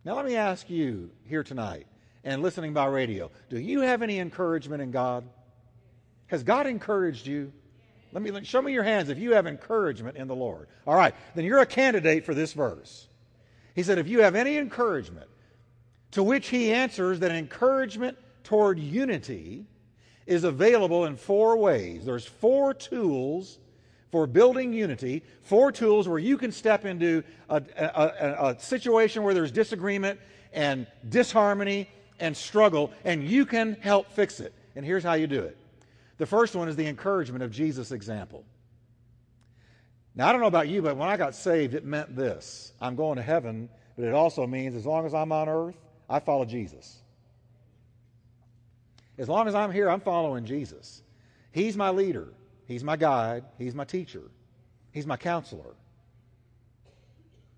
now 0.05 0.15
let 0.15 0.27
me 0.27 0.37
ask 0.37 0.69
you 0.69 1.11
here 1.25 1.43
tonight 1.43 1.87
and 2.25 2.43
listening 2.43 2.73
by 2.73 2.87
radio, 2.87 3.31
do 3.49 3.59
you 3.59 3.81
have 3.81 4.03
any 4.03 4.19
encouragement 4.19 4.83
in 4.83 4.91
God? 4.91 5.25
Has 6.27 6.43
God 6.43 6.67
encouraged 6.67 7.27
you? 7.27 7.53
Let 8.13 8.23
me 8.23 8.45
show 8.45 8.61
me 8.61 8.73
your 8.73 8.83
hands 8.83 9.09
if 9.09 9.19
you 9.19 9.33
have 9.33 9.47
encouragement 9.47 10.17
in 10.17 10.29
the 10.29 10.35
Lord. 10.35 10.69
All 10.87 10.95
right, 10.95 11.15
then 11.35 11.45
you're 11.45 11.61
a 11.61 11.67
candidate 11.67 12.27
for 12.27 12.35
this 12.35 12.53
verse. 12.53 13.09
He 13.75 13.83
said, 13.83 13.99
if 13.99 14.09
you 14.09 14.21
have 14.21 14.35
any 14.35 14.57
encouragement, 14.57 15.29
to 16.13 16.23
which 16.23 16.49
he 16.49 16.73
answers 16.73 17.21
that 17.21 17.31
encouragement 17.31 18.19
toward 18.45 18.79
unity 18.79 19.67
is 20.27 20.45
available 20.45 21.07
in 21.07 21.17
four 21.17 21.57
ways. 21.57 22.05
There's 22.05 22.27
four 22.27 22.75
tools 22.75 23.59
for 24.11 24.27
building 24.27 24.73
unity, 24.73 25.23
four 25.43 25.73
tools 25.73 26.07
where 26.07 26.19
you 26.19 26.37
can 26.37 26.53
step 26.53 26.85
into 26.85 27.25
a, 27.49 27.63
a, 27.77 28.51
a, 28.51 28.61
situation 28.61 29.23
where 29.23 29.33
there's 29.33 29.51
disagreement 29.51 30.21
and 30.53 30.87
disharmony 31.09 31.89
and 32.21 32.37
struggle, 32.37 32.93
and 33.05 33.25
you 33.25 33.47
can 33.47 33.75
help 33.81 34.13
fix 34.13 34.39
it. 34.39 34.55
And 34.77 34.85
here's 34.85 35.03
how 35.03 35.15
you 35.15 35.27
do 35.27 35.41
it. 35.41 35.57
The 36.19 36.27
first 36.27 36.55
one 36.55 36.69
is 36.69 36.77
the 36.77 36.87
encouragement 36.87 37.43
of 37.43 37.51
Jesus' 37.51 37.91
example. 37.91 38.45
Now, 40.15 40.29
I 40.29 40.33
don't 40.33 40.41
know 40.41 40.47
about 40.47 40.69
you, 40.69 40.83
but 40.83 40.97
when 40.97 41.09
I 41.09 41.17
got 41.17 41.35
saved, 41.35 41.75
it 41.75 41.85
meant 41.85 42.15
this 42.15 42.73
I'm 42.81 42.97
going 42.97 43.17
to 43.17 43.23
heaven, 43.23 43.69
but 43.97 44.05
it 44.05 44.15
also 44.15 44.47
means 44.47 44.75
as 44.75 44.87
long 44.87 45.07
as 45.07 45.15
I'm 45.15 45.33
on 45.33 45.49
earth, 45.49 45.77
I 46.09 46.21
follow 46.21 46.45
Jesus. 46.45 46.99
As 49.19 49.29
long 49.29 49.49
as 49.49 49.55
I'm 49.55 49.73
here, 49.73 49.89
I'm 49.91 50.01
following 50.01 50.45
Jesus. 50.45 51.03
He's 51.53 51.77
my 51.77 51.91
leader, 51.91 52.29
He's 52.67 52.85
my 52.85 52.97
guide, 52.97 53.45
He's 53.59 53.75
my 53.75 53.85
teacher, 53.85 54.23
He's 54.91 55.07
my 55.07 55.17
counselor. 55.17 55.75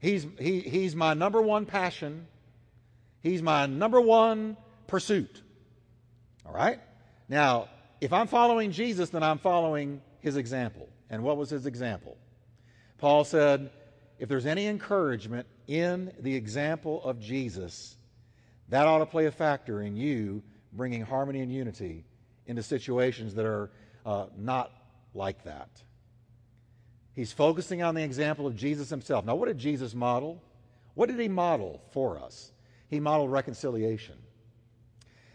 He's, 0.05 0.27
he, 0.39 0.61
he's 0.61 0.95
my 0.95 1.15
number 1.15 1.41
one 1.41 1.65
passion. 1.65 2.27
He's 3.23 3.41
my 3.41 3.65
number 3.65 3.99
one 3.99 4.59
pursuit. 4.87 5.41
All 6.45 6.53
right? 6.53 6.79
Now, 7.27 7.69
if 8.03 8.13
I'm 8.13 8.27
following 8.27 8.71
Jesus, 8.71 9.09
then 9.09 9.23
I'm 9.23 9.39
following 9.39 10.03
his 10.21 10.37
example. 10.37 10.91
And 11.09 11.23
what 11.23 11.39
was 11.39 11.49
his 11.49 11.65
example? 11.65 12.19
Paul 13.05 13.25
said, 13.25 13.69
if 14.19 14.31
there's 14.31 14.47
any 14.47 14.67
encouragement 14.67 15.47
in 15.67 16.11
the 16.21 16.35
example 16.35 17.05
of 17.05 17.21
Jesus, 17.21 17.97
that 18.71 18.87
ought 18.87 19.01
to 19.01 19.05
play 19.05 19.27
a 19.27 19.31
factor 19.31 19.83
in 19.83 19.95
you 19.95 20.43
bringing 20.73 21.03
harmony 21.03 21.41
and 21.41 21.53
unity 21.53 22.07
into 22.47 22.63
situations 22.63 23.35
that 23.35 23.45
are 23.45 23.71
uh, 24.07 24.29
not 24.39 24.73
like 25.13 25.45
that. 25.45 25.69
He's 27.15 27.31
focusing 27.31 27.83
on 27.83 27.95
the 27.95 28.03
example 28.03 28.47
of 28.47 28.57
Jesus 28.57 28.89
himself. 28.89 29.27
Now, 29.27 29.35
what 29.35 29.49
did 29.49 29.59
Jesus 29.59 29.95
model? 29.95 30.43
What 30.95 31.11
did 31.11 31.21
he 31.21 31.29
model 31.29 31.83
for 31.91 32.19
us? 32.19 32.53
He 32.89 33.01
modeled 33.01 33.31
reconciliation. 33.31 34.17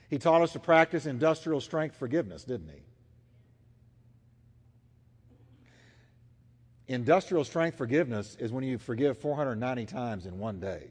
He 0.09 0.17
taught 0.17 0.41
us 0.41 0.53
to 0.53 0.59
practice 0.59 1.05
industrial 1.05 1.61
strength 1.61 1.97
forgiveness, 1.97 2.43
didn't 2.43 2.69
he? 2.69 2.81
Industrial 6.89 7.43
strength 7.43 7.77
forgiveness 7.77 8.35
is 8.39 8.51
when 8.51 8.63
you 8.63 8.79
forgive 8.79 9.19
490 9.19 9.85
times 9.85 10.25
in 10.25 10.39
one 10.39 10.59
day, 10.59 10.87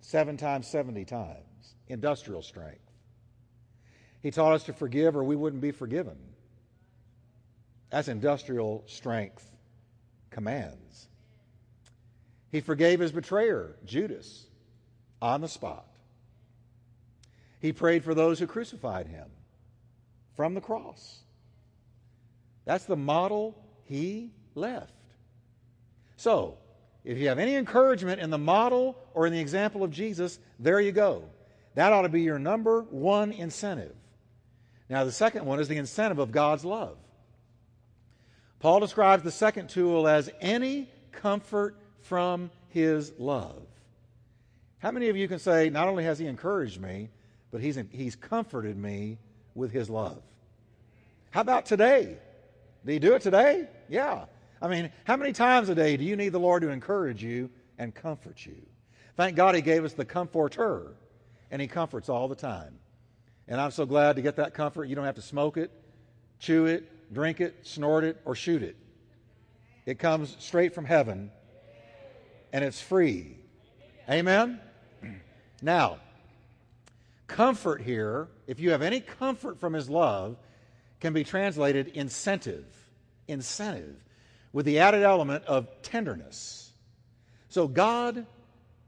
seven 0.00 0.36
times 0.36 0.68
70 0.68 1.04
times. 1.04 1.74
Industrial 1.88 2.40
strength. 2.40 2.92
He 4.22 4.30
taught 4.30 4.54
us 4.54 4.62
to 4.64 4.72
forgive 4.72 5.16
or 5.16 5.24
we 5.24 5.34
wouldn't 5.34 5.60
be 5.60 5.72
forgiven. 5.72 6.16
That's 7.90 8.06
industrial 8.06 8.84
strength 8.86 9.44
commands. 10.30 11.08
He 12.52 12.60
forgave 12.60 13.00
his 13.00 13.10
betrayer, 13.10 13.74
Judas, 13.84 14.46
on 15.20 15.40
the 15.40 15.48
spot. 15.48 15.88
He 17.60 17.72
prayed 17.72 18.04
for 18.04 18.14
those 18.14 18.38
who 18.38 18.46
crucified 18.46 19.08
him 19.08 19.26
from 20.36 20.54
the 20.54 20.60
cross. 20.60 21.22
That's 22.64 22.84
the 22.84 22.96
model 22.96 23.56
he 23.84 24.32
left. 24.56 24.92
So, 26.16 26.58
if 27.04 27.18
you 27.18 27.28
have 27.28 27.38
any 27.38 27.54
encouragement 27.54 28.20
in 28.20 28.30
the 28.30 28.38
model 28.38 28.96
or 29.14 29.26
in 29.26 29.32
the 29.32 29.38
example 29.38 29.84
of 29.84 29.90
Jesus, 29.90 30.38
there 30.58 30.80
you 30.80 30.92
go. 30.92 31.24
That 31.74 31.92
ought 31.92 32.02
to 32.02 32.08
be 32.08 32.22
your 32.22 32.38
number 32.38 32.82
one 32.82 33.32
incentive. 33.32 33.94
Now, 34.88 35.04
the 35.04 35.12
second 35.12 35.44
one 35.44 35.60
is 35.60 35.68
the 35.68 35.76
incentive 35.76 36.18
of 36.18 36.32
God's 36.32 36.64
love. 36.64 36.96
Paul 38.58 38.80
describes 38.80 39.22
the 39.22 39.30
second 39.30 39.68
tool 39.68 40.08
as 40.08 40.30
any 40.40 40.90
comfort 41.12 41.76
from 42.02 42.50
his 42.70 43.12
love. 43.18 43.62
How 44.78 44.90
many 44.90 45.08
of 45.08 45.16
you 45.16 45.28
can 45.28 45.38
say, 45.38 45.70
not 45.70 45.88
only 45.88 46.04
has 46.04 46.18
he 46.18 46.26
encouraged 46.26 46.80
me, 46.80 47.10
but 47.50 47.60
he's, 47.60 47.78
he's 47.90 48.16
comforted 48.16 48.76
me 48.76 49.18
with 49.54 49.72
his 49.72 49.90
love? 49.90 50.22
How 51.30 51.40
about 51.40 51.66
today? 51.66 52.16
Did 52.84 52.92
you 52.92 53.00
do 53.00 53.14
it 53.14 53.22
today? 53.22 53.68
Yeah. 53.88 54.26
I 54.60 54.68
mean, 54.68 54.90
how 55.04 55.16
many 55.16 55.32
times 55.32 55.68
a 55.68 55.74
day 55.74 55.96
do 55.96 56.04
you 56.04 56.16
need 56.16 56.30
the 56.30 56.40
Lord 56.40 56.62
to 56.62 56.70
encourage 56.70 57.22
you 57.22 57.50
and 57.78 57.94
comfort 57.94 58.44
you? 58.46 58.56
Thank 59.16 59.36
God 59.36 59.54
He 59.54 59.60
gave 59.60 59.84
us 59.84 59.92
the 59.92 60.04
comforter, 60.04 60.94
and 61.50 61.60
He 61.60 61.68
comforts 61.68 62.08
all 62.08 62.28
the 62.28 62.34
time. 62.34 62.78
And 63.48 63.60
I'm 63.60 63.70
so 63.70 63.86
glad 63.86 64.16
to 64.16 64.22
get 64.22 64.36
that 64.36 64.54
comfort. 64.54 64.84
You 64.84 64.96
don't 64.96 65.04
have 65.04 65.14
to 65.16 65.22
smoke 65.22 65.56
it, 65.56 65.70
chew 66.38 66.66
it, 66.66 67.12
drink 67.12 67.40
it, 67.40 67.66
snort 67.66 68.04
it, 68.04 68.20
or 68.24 68.34
shoot 68.34 68.62
it. 68.62 68.76
It 69.84 69.98
comes 69.98 70.36
straight 70.40 70.74
from 70.74 70.84
heaven, 70.84 71.30
and 72.52 72.64
it's 72.64 72.80
free. 72.80 73.36
Amen? 74.08 74.60
Now, 75.62 76.00
comfort 77.26 77.80
here, 77.80 78.28
if 78.46 78.60
you 78.60 78.72
have 78.72 78.82
any 78.82 79.00
comfort 79.00 79.58
from 79.58 79.72
His 79.72 79.88
love, 79.88 80.36
can 81.00 81.14
be 81.14 81.24
translated 81.24 81.88
incentive. 81.88 82.66
Incentive 83.26 83.96
with 84.52 84.66
the 84.66 84.78
added 84.78 85.02
element 85.02 85.44
of 85.44 85.68
tenderness. 85.82 86.72
So 87.48 87.68
God 87.68 88.26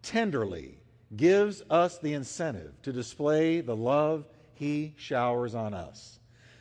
tenderly 0.03 0.79
gives 1.17 1.63
us 1.71 1.99
the 1.99 2.15
incentive 2.15 2.73
to 2.83 2.93
display 2.93 3.61
the 3.61 3.77
love 3.77 4.27
he 4.55 4.95
showers 4.97 5.55
on 5.55 5.75
us. 5.75 6.19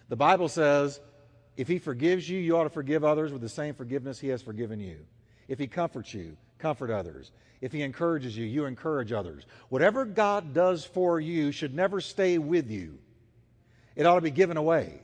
The 0.10 0.15
Bible 0.15 0.47
says, 0.47 0.99
if 1.57 1.67
he 1.67 1.79
forgives 1.79 2.29
you, 2.29 2.39
you 2.39 2.57
ought 2.57 2.63
to 2.63 2.69
forgive 2.69 3.03
others 3.03 3.33
with 3.33 3.41
the 3.41 3.49
same 3.49 3.73
forgiveness 3.73 4.19
he 4.19 4.27
has 4.29 4.41
forgiven 4.41 4.79
you. 4.79 4.99
If 5.47 5.60
he 5.60 5.67
comforts 5.67 6.13
you, 6.13 6.38
comfort 6.60 6.91
others. 6.91 7.31
If 7.62 7.71
he 7.71 7.81
encourages 7.81 8.38
you, 8.38 8.45
you 8.45 8.65
encourage 8.65 9.12
others. 9.12 9.45
Whatever 9.69 10.05
God 10.05 10.53
does 10.53 10.86
for 10.86 11.19
you 11.19 11.51
should 11.51 11.73
never 11.73 11.99
stay 11.99 12.38
with 12.38 12.69
you. 12.69 12.99
It 13.95 14.05
ought 14.05 14.15
to 14.15 14.21
be 14.21 14.31
given 14.31 14.57
away. 14.57 15.01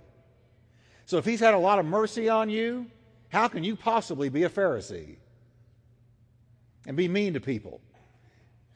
So 1.05 1.17
if 1.17 1.25
he's 1.25 1.39
had 1.39 1.55
a 1.55 1.59
lot 1.59 1.79
of 1.79 1.85
mercy 1.85 2.29
on 2.29 2.49
you, 2.49 2.85
how 3.33 3.47
can 3.47 3.63
you 3.63 3.75
possibly 3.75 4.29
be 4.29 4.43
a 4.43 4.49
Pharisee 4.49 5.15
and 6.85 6.95
be 6.95 7.07
mean 7.07 7.33
to 7.33 7.39
people? 7.39 7.81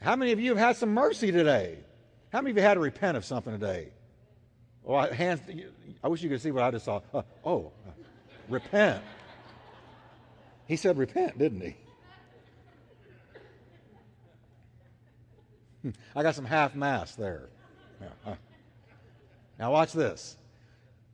How 0.02 0.16
many 0.16 0.32
of 0.32 0.40
you 0.40 0.50
have 0.50 0.58
had 0.58 0.76
some 0.76 0.92
mercy 0.92 1.30
today? 1.30 1.78
How 2.32 2.40
many 2.40 2.50
of 2.50 2.56
you 2.56 2.62
had 2.64 2.74
to 2.74 2.80
repent 2.80 3.16
of 3.16 3.24
something 3.24 3.52
today? 3.52 3.90
Oh, 4.84 5.00
hands. 5.00 5.40
I 6.02 6.08
wish 6.08 6.22
you 6.22 6.28
could 6.28 6.40
see 6.40 6.50
what 6.50 6.64
I 6.64 6.72
just 6.72 6.86
saw. 6.86 7.00
Uh, 7.14 7.22
oh, 7.44 7.70
uh, 7.86 7.92
repent. 8.48 9.00
He 10.66 10.74
said 10.74 10.98
repent, 10.98 11.38
didn't 11.38 11.60
he? 11.60 11.76
Hmm, 15.82 15.90
I 16.16 16.24
got 16.24 16.34
some 16.34 16.44
half 16.44 16.74
mass 16.74 17.14
there. 17.14 17.48
Yeah, 18.00 18.32
uh. 18.32 18.34
Now, 19.56 19.70
watch 19.70 19.92
this. 19.92 20.36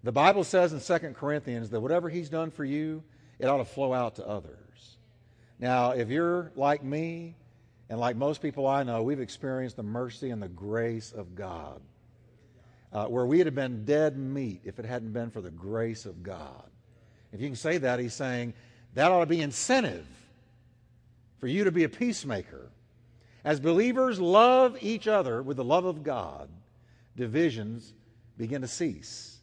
The 0.03 0.13
Bible 0.13 0.45
says 0.45 0.73
in 0.73 0.81
2 0.81 1.13
Corinthians 1.13 1.69
that 1.71 1.81
whatever 1.81 2.09
he's 2.09 2.31
done 2.31 2.51
for 2.51 2.65
you, 2.65 3.03
it 3.39 3.47
ought 3.47 3.59
to 3.59 3.65
flow 3.65 3.93
out 3.93 4.17
to 4.17 4.27
others. 4.27 4.97
Now, 5.59 5.91
if 5.91 6.09
you're 6.09 6.53
like 6.57 6.83
me, 6.83 7.37
and 7.89 8.01
like 8.01 8.17
most 8.17 8.43
people 8.43 8.67
I 8.67 8.83
know, 8.83 9.03
we've 9.03 9.21
experienced 9.21 9.77
the 9.77 9.83
mercy 9.83 10.31
and 10.31 10.43
the 10.43 10.49
grace 10.49 11.13
of 11.13 11.35
God. 11.35 11.81
Uh, 12.93 13.07
where 13.07 13.27
we'd 13.27 13.47
have 13.47 13.57
been 13.57 13.85
dead 13.85 14.17
meat 14.17 14.61
if 14.65 14.79
it 14.79 14.85
hadn't 14.85 15.13
been 15.13 15.29
for 15.29 15.41
the 15.41 15.51
grace 15.51 16.07
of 16.07 16.23
God. 16.23 16.63
If 17.33 17.41
you 17.41 17.49
can 17.49 17.57
say 17.57 17.79
that, 17.79 17.99
he's 17.99 18.15
saying 18.15 18.55
that 18.95 19.11
ought 19.11 19.21
to 19.21 19.27
be 19.27 19.41
incentive 19.41 20.07
for 21.41 21.49
you 21.49 21.65
to 21.65 21.73
be 21.73 21.83
a 21.83 21.89
peacemaker. 21.89 22.71
As 23.45 23.59
believers 23.59 24.21
love 24.21 24.79
each 24.81 25.09
other 25.09 25.43
with 25.43 25.57
the 25.57 25.65
love 25.65 25.85
of 25.85 26.05
God, 26.05 26.49
divisions 27.17 27.93
begin 28.39 28.63
to 28.63 28.69
cease 28.69 29.34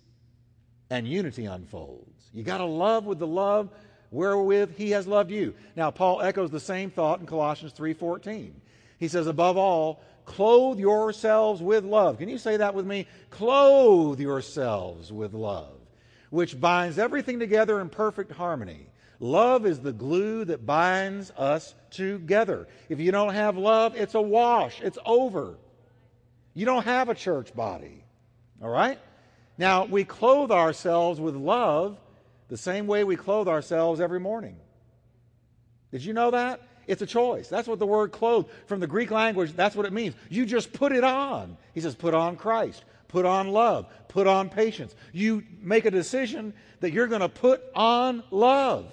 and 0.91 1.07
unity 1.07 1.45
unfolds. 1.45 2.29
You 2.33 2.43
got 2.43 2.57
to 2.57 2.65
love 2.65 3.05
with 3.05 3.17
the 3.17 3.25
love 3.25 3.69
wherewith 4.11 4.75
he 4.75 4.91
has 4.91 5.07
loved 5.07 5.31
you. 5.31 5.55
Now 5.75 5.89
Paul 5.89 6.21
echoes 6.21 6.51
the 6.51 6.59
same 6.59 6.91
thought 6.91 7.21
in 7.21 7.25
Colossians 7.25 7.73
3:14. 7.73 8.51
He 8.99 9.07
says 9.07 9.25
above 9.25 9.57
all, 9.57 10.03
clothe 10.25 10.79
yourselves 10.79 11.61
with 11.61 11.85
love. 11.85 12.19
Can 12.19 12.29
you 12.29 12.37
say 12.37 12.57
that 12.57 12.75
with 12.75 12.85
me? 12.85 13.07
Clothe 13.31 14.19
yourselves 14.19 15.11
with 15.11 15.33
love, 15.33 15.79
which 16.29 16.59
binds 16.59 16.99
everything 16.99 17.39
together 17.39 17.79
in 17.79 17.89
perfect 17.89 18.33
harmony. 18.33 18.87
Love 19.19 19.65
is 19.65 19.79
the 19.79 19.93
glue 19.93 20.43
that 20.45 20.65
binds 20.65 21.31
us 21.31 21.73
together. 21.89 22.67
If 22.89 22.99
you 22.99 23.11
don't 23.11 23.33
have 23.33 23.55
love, 23.55 23.95
it's 23.95 24.15
a 24.15 24.21
wash, 24.21 24.81
it's 24.81 24.97
over. 25.05 25.57
You 26.53 26.65
don't 26.65 26.83
have 26.83 27.07
a 27.07 27.15
church 27.15 27.55
body. 27.55 28.03
All 28.61 28.69
right? 28.69 28.99
Now, 29.61 29.85
we 29.85 30.05
clothe 30.05 30.49
ourselves 30.49 31.19
with 31.19 31.35
love 31.35 31.99
the 32.47 32.57
same 32.57 32.87
way 32.87 33.03
we 33.03 33.15
clothe 33.15 33.47
ourselves 33.47 34.01
every 34.01 34.19
morning. 34.19 34.55
Did 35.91 36.03
you 36.03 36.13
know 36.13 36.31
that? 36.31 36.61
It's 36.87 37.03
a 37.03 37.05
choice. 37.05 37.47
That's 37.47 37.67
what 37.67 37.77
the 37.77 37.85
word 37.85 38.11
clothe 38.11 38.47
from 38.65 38.79
the 38.79 38.87
Greek 38.87 39.11
language, 39.11 39.53
that's 39.55 39.75
what 39.75 39.85
it 39.85 39.93
means. 39.93 40.15
You 40.29 40.47
just 40.47 40.73
put 40.73 40.91
it 40.91 41.03
on. 41.03 41.57
He 41.75 41.81
says, 41.81 41.93
put 41.93 42.15
on 42.15 42.37
Christ, 42.37 42.83
put 43.07 43.23
on 43.23 43.49
love, 43.49 43.85
put 44.07 44.25
on 44.25 44.49
patience. 44.49 44.95
You 45.13 45.43
make 45.61 45.85
a 45.85 45.91
decision 45.91 46.55
that 46.79 46.91
you're 46.91 47.05
going 47.05 47.21
to 47.21 47.29
put 47.29 47.61
on 47.75 48.23
love. 48.31 48.91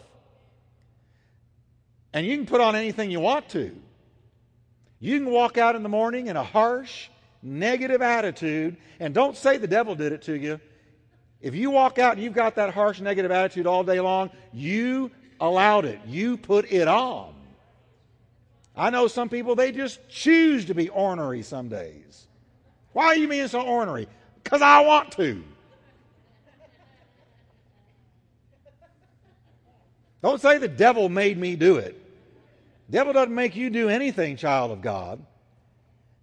And 2.13 2.27
you 2.27 2.37
can 2.37 2.45
put 2.45 2.61
on 2.61 2.77
anything 2.77 3.11
you 3.11 3.21
want 3.21 3.49
to. 3.51 3.75
You 5.01 5.19
can 5.19 5.31
walk 5.31 5.57
out 5.57 5.77
in 5.77 5.83
the 5.83 5.89
morning 5.89 6.27
in 6.27 6.37
a 6.37 6.45
harsh, 6.45 7.09
negative 7.43 8.03
attitude, 8.03 8.77
and 9.01 9.15
don't 9.15 9.37
say 9.37 9.57
the 9.57 9.67
devil 9.67 9.95
did 9.95 10.13
it 10.13 10.23
to 10.23 10.35
you. 10.35 10.61
If 11.41 11.55
you 11.55 11.71
walk 11.71 11.99
out 11.99 12.15
and 12.15 12.23
you've 12.23 12.35
got 12.35 12.57
that 12.57 12.75
harsh, 12.75 13.01
negative 13.01 13.31
attitude 13.31 13.67
all 13.67 13.85
day 13.85 14.01
long, 14.01 14.31
you 14.53 15.11
allowed 15.41 15.85
it. 15.85 16.01
You 16.07 16.37
put 16.37 16.71
it 16.73 16.89
on. 16.89 17.35
I 18.77 18.91
know 18.91 19.09
some 19.09 19.29
people, 19.29 19.55
they 19.55 19.73
just 19.73 20.09
choose 20.09 20.65
to 20.67 20.75
be 20.75 20.89
ornery 20.89 21.43
some 21.43 21.69
days. 21.69 22.27
Why 22.93 23.07
are 23.07 23.17
you 23.17 23.29
being 23.29 23.49
so 23.49 23.61
ornery? 23.61 24.09
Because 24.43 24.63
I 24.63 24.81
want 24.81 25.13
to. 25.13 25.45
Don't 30.23 30.41
say 30.41 30.59
the 30.59 30.69
devil 30.69 31.09
made 31.09 31.39
me 31.39 31.55
do 31.55 31.77
it. 31.77 31.95
The 32.89 32.93
devil 32.93 33.13
doesn't 33.13 33.35
make 33.35 33.55
you 33.55 33.71
do 33.71 33.89
anything, 33.89 34.37
child 34.37 34.73
of 34.73 34.81
God. 34.81 35.25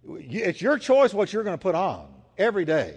It's 0.07 0.61
your 0.61 0.77
choice 0.77 1.13
what 1.13 1.33
you're 1.33 1.43
going 1.43 1.57
to 1.57 1.61
put 1.61 1.75
on 1.75 2.07
every 2.37 2.65
day. 2.65 2.95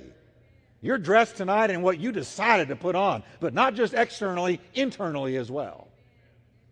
You're 0.81 0.99
dressed 0.99 1.37
tonight 1.37 1.71
in 1.71 1.83
what 1.83 1.99
you 1.99 2.13
decided 2.13 2.69
to 2.69 2.77
put 2.77 2.95
on, 2.95 3.25
but 3.41 3.53
not 3.53 3.75
just 3.75 3.95
externally, 3.95 4.61
internally 4.75 5.37
as 5.37 5.51
well. 5.51 5.89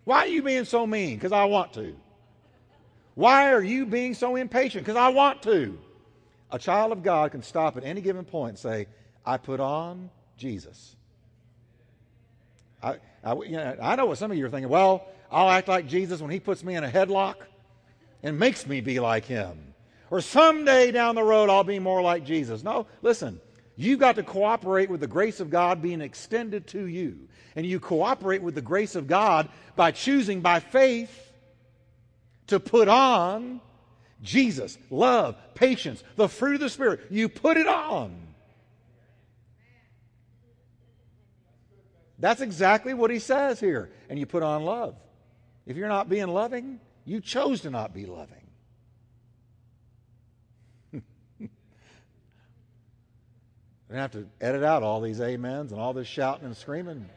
Why 0.04 0.20
are 0.20 0.28
you 0.28 0.42
being 0.42 0.64
so 0.64 0.86
mean? 0.86 1.16
Because 1.16 1.32
I 1.32 1.44
want 1.44 1.72
to. 1.74 1.96
Why 3.14 3.52
are 3.52 3.62
you 3.62 3.86
being 3.86 4.14
so 4.14 4.36
impatient? 4.36 4.84
Because 4.84 4.98
I 4.98 5.08
want 5.08 5.42
to. 5.42 5.78
A 6.52 6.58
child 6.58 6.92
of 6.92 7.02
God 7.02 7.32
can 7.32 7.42
stop 7.42 7.76
at 7.76 7.82
any 7.82 8.00
given 8.00 8.24
point 8.24 8.50
and 8.50 8.58
say, 8.58 8.86
I 9.24 9.38
put 9.38 9.58
on 9.58 10.10
Jesus. 10.36 10.94
I, 12.80 12.98
I, 13.24 13.34
you 13.34 13.56
know, 13.56 13.76
I 13.82 13.96
know 13.96 14.06
what 14.06 14.18
some 14.18 14.30
of 14.30 14.36
you 14.36 14.46
are 14.46 14.50
thinking. 14.50 14.68
Well, 14.68 15.08
I'll 15.32 15.50
act 15.50 15.66
like 15.66 15.88
Jesus 15.88 16.20
when 16.20 16.30
he 16.30 16.38
puts 16.38 16.62
me 16.62 16.76
in 16.76 16.84
a 16.84 16.88
headlock 16.88 17.36
and 18.22 18.38
makes 18.38 18.66
me 18.66 18.80
be 18.80 19.00
like 19.00 19.24
him. 19.24 19.65
Or 20.10 20.20
someday 20.20 20.92
down 20.92 21.14
the 21.14 21.22
road, 21.22 21.50
I'll 21.50 21.64
be 21.64 21.78
more 21.78 22.02
like 22.02 22.24
Jesus. 22.24 22.62
No, 22.62 22.86
listen. 23.02 23.40
You've 23.76 24.00
got 24.00 24.16
to 24.16 24.22
cooperate 24.22 24.88
with 24.88 25.00
the 25.00 25.06
grace 25.06 25.38
of 25.38 25.50
God 25.50 25.82
being 25.82 26.00
extended 26.00 26.66
to 26.68 26.86
you. 26.86 27.28
And 27.54 27.66
you 27.66 27.78
cooperate 27.78 28.42
with 28.42 28.54
the 28.54 28.62
grace 28.62 28.94
of 28.94 29.06
God 29.06 29.48
by 29.76 29.90
choosing 29.90 30.40
by 30.40 30.60
faith 30.60 31.32
to 32.46 32.58
put 32.58 32.88
on 32.88 33.60
Jesus, 34.22 34.78
love, 34.90 35.36
patience, 35.54 36.02
the 36.16 36.28
fruit 36.28 36.54
of 36.54 36.60
the 36.60 36.70
Spirit. 36.70 37.00
You 37.10 37.28
put 37.28 37.56
it 37.56 37.66
on. 37.66 38.16
That's 42.18 42.40
exactly 42.40 42.94
what 42.94 43.10
he 43.10 43.18
says 43.18 43.60
here. 43.60 43.90
And 44.08 44.18
you 44.18 44.24
put 44.24 44.42
on 44.42 44.64
love. 44.64 44.96
If 45.66 45.76
you're 45.76 45.88
not 45.88 46.08
being 46.08 46.28
loving, 46.28 46.80
you 47.04 47.20
chose 47.20 47.60
to 47.62 47.70
not 47.70 47.92
be 47.92 48.06
loving. 48.06 48.45
I 53.98 54.02
have 54.02 54.12
to 54.12 54.26
edit 54.40 54.62
out 54.62 54.82
all 54.82 55.00
these 55.00 55.20
amens 55.20 55.72
and 55.72 55.80
all 55.80 55.92
this 55.92 56.06
shouting 56.06 56.44
and 56.44 56.56
screaming. 56.56 57.08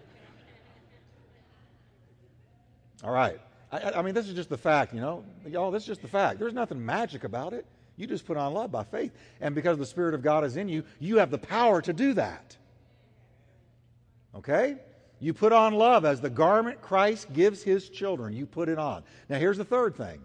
All 3.04 3.12
right. 3.12 3.40
I, 3.72 3.92
I, 3.92 4.02
mean, 4.02 4.14
this 4.14 4.28
is 4.28 4.34
just 4.34 4.50
the 4.50 4.58
fact, 4.58 4.94
you 4.94 5.02
know. 5.02 5.24
Y'all, 5.48 5.72
this 5.72 5.84
is 5.84 5.88
just 5.88 6.02
the 6.02 6.08
fact. 6.08 6.40
There's 6.40 6.54
nothing 6.54 6.84
magic 6.84 7.24
about 7.24 7.54
it. 7.54 7.66
You 7.98 8.08
just 8.08 8.26
put 8.26 8.38
on 8.38 8.54
love 8.54 8.72
by 8.72 8.84
faith. 8.84 9.12
And 9.42 9.54
because 9.54 9.78
the 9.78 9.86
Spirit 9.86 10.14
of 10.14 10.22
God 10.22 10.44
is 10.44 10.58
in 10.58 10.70
you, 10.70 10.84
you 11.00 11.18
have 11.18 11.32
the 11.32 11.38
power 11.38 11.82
to 11.82 11.94
do 11.94 12.14
that. 12.14 12.56
Okay? 14.36 14.78
You 15.20 15.34
put 15.34 15.52
on 15.52 15.74
love 15.74 16.06
as 16.06 16.22
the 16.22 16.30
garment 16.30 16.82
Christ 16.82 17.34
gives 17.34 17.62
his 17.62 17.90
children. 17.90 18.34
You 18.34 18.46
put 18.46 18.70
it 18.70 18.80
on. 18.80 19.04
Now, 19.28 19.38
here's 19.38 19.58
the 19.58 19.66
third 19.66 19.96
thing 19.96 20.22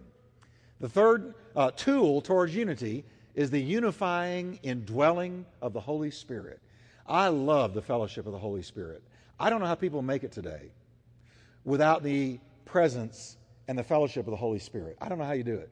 the 0.81 0.89
third 0.89 1.35
uh, 1.57 1.71
tool 1.73 2.21
towards 2.21 2.55
unity 2.55 3.05
is 3.35 3.51
the 3.51 3.61
unifying 3.61 4.59
indwelling 4.63 5.45
of 5.61 5.73
the 5.73 5.81
Holy 5.81 6.11
Spirit. 6.11 6.61
I 7.07 7.29
love 7.29 7.75
the 7.75 7.83
fellowship 7.83 8.27
of 8.27 8.33
the 8.33 8.39
Holy 8.39 8.63
Spirit. 8.63 9.03
I 9.39 9.51
don't 9.51 9.61
know 9.61 9.67
how 9.67 9.75
people 9.75 10.03
make 10.03 10.25
it 10.25 10.33
today 10.33 10.71
without 11.65 12.03
the 12.03 12.39
presence 12.65 13.37
and 13.69 13.79
the 13.79 13.83
fellowship 13.83 14.27
of 14.27 14.31
the 14.31 14.37
Holy 14.37 14.59
Spirit. 14.59 14.97
I 15.01 15.09
don't 15.09 15.19
know 15.19 15.25
how 15.25 15.33
you 15.33 15.45
do 15.45 15.55
it. 15.55 15.71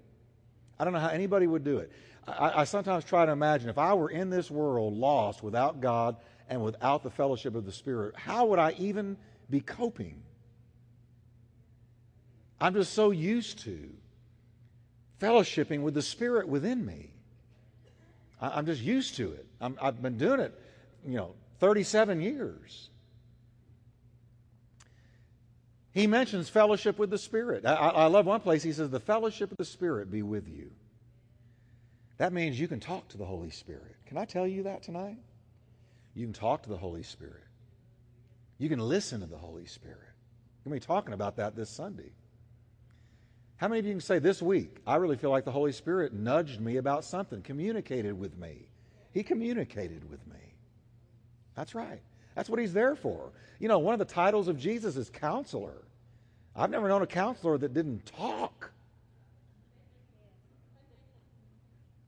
I 0.79 0.85
don't 0.85 0.93
know 0.93 0.99
how 0.99 1.09
anybody 1.09 1.47
would 1.47 1.65
do 1.65 1.79
it. 1.79 1.93
I, 2.27 2.61
I, 2.61 2.65
sometimes 2.65 3.05
try 3.05 3.27
to 3.27 3.33
imagine 3.33 3.69
if 3.69 3.79
I 3.79 3.95
were 3.95 4.11
in 4.11 4.31
this 4.31 4.51
world 4.51 4.95
lost 4.95 5.43
without 5.43 5.81
God 5.81 6.17
and 6.49 6.63
without 6.63 7.03
the 7.03 7.11
fellowship 7.11 7.55
of 7.55 7.65
the 7.65 7.73
Spirit, 7.73 8.17
how 8.17 8.47
would 8.47 8.59
I 8.59 8.75
even 8.79 9.17
be 9.51 9.61
coping? 9.61 10.23
I'm 12.61 12.75
just 12.75 12.95
so 12.95 13.11
used 13.11 13.61
to 13.61 13.91
fellowshipping 15.21 15.83
with 15.83 15.95
the 15.95 16.03
Spirit 16.03 16.49
within 16.49 16.85
me. 16.85 17.12
I, 18.43 18.59
am 18.59 18.67
just 18.67 18.83
used 18.83 19.17
to 19.17 19.33
it. 19.33 19.47
i 19.61 19.71
have 19.81 20.03
been 20.03 20.19
doing 20.19 20.41
it, 20.41 20.53
you 21.07 21.17
know, 21.17 21.35
37 21.61 22.21
years. 22.21 22.91
He 25.93 26.07
mentions 26.07 26.49
fellowship 26.49 26.99
with 26.99 27.11
the 27.11 27.19
Spirit. 27.19 27.65
I, 27.65 27.75
I 27.75 28.07
love 28.07 28.27
one 28.27 28.41
place. 28.41 28.63
He 28.63 28.73
says, 28.73 28.91
The 28.91 28.99
fellowship 28.99 29.53
of 29.53 29.59
the 29.59 29.65
Spirit 29.65 30.11
be 30.11 30.23
with 30.23 30.49
you. 30.49 30.71
That 32.19 32.33
means 32.33 32.59
you 32.59 32.67
can 32.67 32.81
talk 32.81 33.09
to 33.09 33.19
the 33.19 33.25
Holy 33.25 33.51
Spirit. 33.51 33.97
Can 34.07 34.17
I 34.17 34.25
tell 34.25 34.47
you 34.47 34.65
that 34.65 34.83
tonight? 34.83 35.19
You 36.15 36.27
can 36.27 36.33
talk 36.33 36.63
to 36.65 36.69
the 36.69 36.77
Holy 36.77 37.03
Spirit. 37.03 37.45
You 38.59 38.69
can 38.69 38.81
listen 38.81 39.21
to 39.21 39.27
the 39.27 39.37
Holy 39.37 39.67
Spirit. 39.67 39.99
We're 40.65 40.71
going 40.71 40.81
to 40.81 40.87
be 40.87 40.93
talking 40.93 41.15
about 41.15 41.37
that 41.37 41.57
this 41.57 41.71
Sunday. 41.71 42.13
How 43.63 43.69
many 43.69 43.79
of 43.79 43.87
you 43.87 43.93
can 43.93 44.01
say 44.01 44.19
this 44.19 44.43
week, 44.43 44.79
I 44.89 44.97
really 44.97 45.17
feel 45.17 45.31
like 45.31 45.45
the 45.45 45.53
Holy 45.53 45.71
Spirit 45.71 46.13
nudged 46.13 46.61
me 46.61 46.79
about 46.79 47.05
something, 47.05 47.43
communicated 47.43 48.19
with 48.19 48.37
me? 48.37 48.67
He 49.13 49.23
communicated 49.23 50.11
with 50.11 50.19
me. 50.27 50.57
That's 51.55 51.73
right. 51.73 52.01
That's 52.35 52.51
what 52.51 52.59
he's 52.59 52.73
there 52.73 52.97
for. 52.97 53.31
You 53.61 53.69
know, 53.69 53.79
one 53.79 53.93
of 53.93 54.01
the 54.01 54.05
titles 54.05 54.49
of 54.49 54.59
Jesus 54.59 54.97
is 54.97 55.11
counselor. 55.11 55.85
I've 56.57 56.71
never 56.71 56.89
known 56.89 57.03
a 57.03 57.07
counselor 57.07 57.57
that 57.57 57.73
didn't 57.73 58.05
talk. 58.05 58.73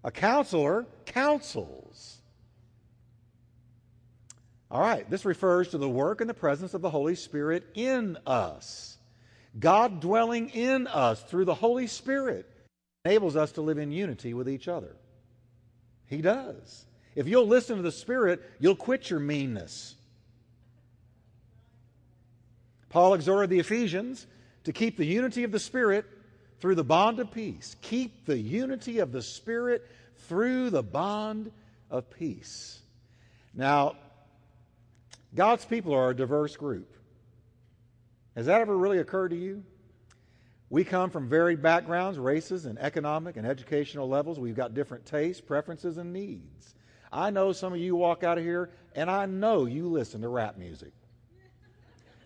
A 0.02 0.10
counselor 0.10 0.86
counsels. 1.06 2.16
All 4.72 4.80
right, 4.80 5.08
this 5.08 5.24
refers 5.24 5.68
to 5.68 5.78
the 5.78 5.88
work 5.88 6.20
and 6.20 6.28
the 6.28 6.34
presence 6.34 6.74
of 6.74 6.82
the 6.82 6.90
Holy 6.90 7.14
Spirit 7.14 7.64
in 7.76 8.18
us. 8.26 8.98
God 9.58 10.00
dwelling 10.00 10.50
in 10.50 10.86
us 10.86 11.22
through 11.22 11.44
the 11.44 11.54
Holy 11.54 11.86
Spirit 11.86 12.50
enables 13.04 13.36
us 13.36 13.52
to 13.52 13.60
live 13.60 13.78
in 13.78 13.92
unity 13.92 14.34
with 14.34 14.48
each 14.48 14.66
other. 14.68 14.96
He 16.06 16.22
does. 16.22 16.84
If 17.14 17.28
you'll 17.28 17.46
listen 17.46 17.76
to 17.76 17.82
the 17.82 17.92
Spirit, 17.92 18.42
you'll 18.58 18.74
quit 18.74 19.10
your 19.10 19.20
meanness. 19.20 19.94
Paul 22.88 23.14
exhorted 23.14 23.50
the 23.50 23.58
Ephesians 23.58 24.26
to 24.64 24.72
keep 24.72 24.96
the 24.96 25.04
unity 25.04 25.44
of 25.44 25.52
the 25.52 25.58
Spirit 25.58 26.06
through 26.60 26.74
the 26.76 26.84
bond 26.84 27.20
of 27.20 27.30
peace. 27.30 27.76
Keep 27.82 28.26
the 28.26 28.38
unity 28.38 28.98
of 28.98 29.12
the 29.12 29.22
Spirit 29.22 29.88
through 30.28 30.70
the 30.70 30.82
bond 30.82 31.50
of 31.90 32.10
peace. 32.10 32.80
Now, 33.52 33.96
God's 35.34 35.64
people 35.64 35.92
are 35.92 36.10
a 36.10 36.16
diverse 36.16 36.56
group. 36.56 36.94
Has 38.37 38.47
that 38.47 38.61
ever 38.61 38.77
really 38.77 38.99
occurred 38.99 39.31
to 39.31 39.37
you? 39.37 39.62
We 40.70 40.83
come 40.83 41.11
from 41.11 41.29
varied 41.29 41.62
backgrounds, 41.62 42.18
races, 42.18 42.66
and 42.66 42.79
economic 42.79 43.37
and 43.37 43.47
educational 43.47 44.09
levels. 44.09 44.40
We've 44.40 44.57
got 44.57 44.75
different 44.75 45.07
tastes, 45.07 45.40
preferences, 45.40 45.99
and 45.99 46.12
needs. 46.12 46.75
I 47.12 47.31
know 47.31 47.53
some 47.53 47.73
of 47.73 47.79
you 47.79 47.94
walk 47.94 48.25
out 48.25 48.38
of 48.38 48.44
here, 48.44 48.70
and 48.97 49.09
I 49.09 49.27
know 49.27 49.66
you 49.66 49.88
listen 49.88 50.20
to 50.23 50.29
rap 50.29 50.59
music. 50.59 50.92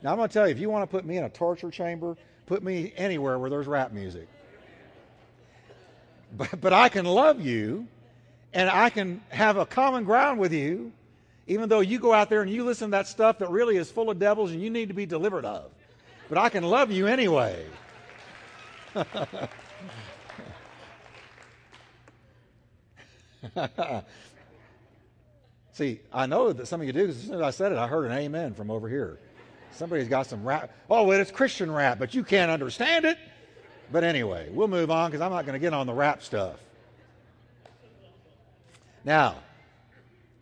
Now, 0.02 0.12
I'm 0.12 0.16
going 0.16 0.28
to 0.28 0.32
tell 0.32 0.46
you, 0.46 0.52
if 0.52 0.60
you 0.60 0.70
want 0.70 0.84
to 0.84 0.86
put 0.86 1.04
me 1.04 1.18
in 1.18 1.24
a 1.24 1.28
torture 1.28 1.70
chamber, 1.70 2.16
put 2.46 2.62
me 2.62 2.92
anywhere 2.96 3.38
where 3.38 3.50
there's 3.50 3.66
rap 3.66 3.92
music. 3.92 4.28
But, 6.36 6.60
but 6.60 6.74
I 6.74 6.90
can 6.90 7.06
love 7.06 7.40
you, 7.40 7.88
and 8.52 8.68
I 8.68 8.90
can 8.90 9.22
have 9.30 9.56
a 9.56 9.64
common 9.64 10.04
ground 10.04 10.38
with 10.38 10.52
you, 10.52 10.92
even 11.46 11.70
though 11.70 11.80
you 11.80 11.98
go 11.98 12.12
out 12.12 12.28
there 12.28 12.42
and 12.42 12.50
you 12.50 12.64
listen 12.64 12.88
to 12.88 12.90
that 12.90 13.06
stuff 13.06 13.38
that 13.38 13.50
really 13.50 13.78
is 13.78 13.90
full 13.90 14.10
of 14.10 14.18
devils 14.18 14.50
and 14.50 14.62
you 14.62 14.68
need 14.68 14.88
to 14.88 14.94
be 14.94 15.06
delivered 15.06 15.46
of. 15.46 15.70
But 16.28 16.38
I 16.38 16.48
can 16.48 16.64
love 16.64 16.90
you 16.90 17.06
anyway. 17.06 17.64
See, 25.72 26.00
I 26.12 26.26
know 26.26 26.52
that 26.52 26.66
some 26.66 26.80
of 26.80 26.86
you 26.86 26.92
do 26.92 27.02
because 27.02 27.16
as 27.18 27.24
soon 27.24 27.36
as 27.36 27.40
I 27.40 27.50
said 27.50 27.72
it, 27.72 27.78
I 27.78 27.86
heard 27.86 28.10
an 28.10 28.12
amen 28.12 28.54
from 28.54 28.70
over 28.70 28.88
here. 28.88 29.18
Somebody's 29.72 30.08
got 30.08 30.26
some 30.26 30.44
rap. 30.44 30.72
Oh, 30.90 31.04
well, 31.04 31.20
it's 31.20 31.30
Christian 31.30 31.70
rap, 31.70 31.98
but 31.98 32.14
you 32.14 32.24
can't 32.24 32.50
understand 32.50 33.04
it. 33.04 33.16
But 33.92 34.02
anyway, 34.04 34.48
we'll 34.50 34.68
move 34.68 34.90
on 34.90 35.10
because 35.10 35.20
I'm 35.20 35.30
not 35.30 35.46
going 35.46 35.54
to 35.54 35.60
get 35.60 35.72
on 35.72 35.86
the 35.86 35.94
rap 35.94 36.22
stuff. 36.22 36.56
Now, 39.04 39.36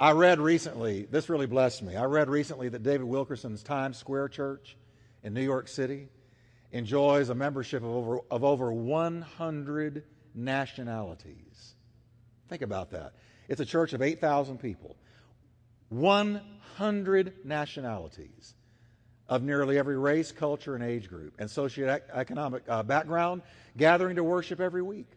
I 0.00 0.12
read 0.12 0.40
recently, 0.40 1.06
this 1.10 1.28
really 1.28 1.46
blessed 1.46 1.82
me. 1.82 1.96
I 1.96 2.04
read 2.04 2.28
recently 2.28 2.68
that 2.70 2.82
David 2.82 3.04
Wilkerson's 3.06 3.62
Times 3.62 3.98
Square 3.98 4.30
Church 4.30 4.76
in 5.26 5.34
New 5.34 5.42
York 5.42 5.66
City 5.66 6.08
enjoys 6.70 7.30
a 7.30 7.34
membership 7.34 7.82
of 7.82 7.90
over, 7.90 8.20
of 8.30 8.44
over 8.44 8.72
100 8.72 10.04
nationalities. 10.36 11.74
Think 12.48 12.62
about 12.62 12.92
that. 12.92 13.12
It's 13.48 13.60
a 13.60 13.64
church 13.64 13.92
of 13.92 14.02
8,000 14.02 14.58
people, 14.58 14.94
100 15.88 17.44
nationalities 17.44 18.54
of 19.28 19.42
nearly 19.42 19.76
every 19.78 19.98
race, 19.98 20.30
culture, 20.30 20.76
and 20.76 20.84
age 20.84 21.08
group 21.08 21.34
and 21.40 21.50
socioeconomic 21.50 22.60
uh, 22.68 22.84
background 22.84 23.42
gathering 23.76 24.14
to 24.16 24.22
worship 24.22 24.60
every 24.60 24.82
week. 24.82 25.10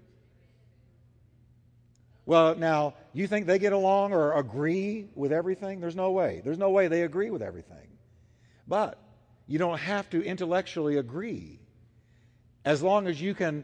Well, 2.26 2.56
now, 2.56 2.95
you 3.13 3.28
think 3.28 3.45
they 3.45 3.60
get 3.60 3.74
along 3.74 4.13
or 4.13 4.34
agree 4.34 5.08
with 5.13 5.32
everything? 5.32 5.80
There's 5.82 5.95
no 5.95 6.10
way. 6.10 6.41
There's 6.43 6.58
no 6.58 6.72
way 6.72 6.88
they 6.88 7.04
agree 7.04 7.30
with 7.30 7.43
everything. 7.43 7.88
But 8.67 8.98
you 9.50 9.58
don't 9.58 9.80
have 9.80 10.08
to 10.12 10.24
intellectually 10.24 10.98
agree 10.98 11.60
as 12.64 12.84
long 12.84 13.08
as 13.08 13.20
you 13.20 13.34
can 13.34 13.64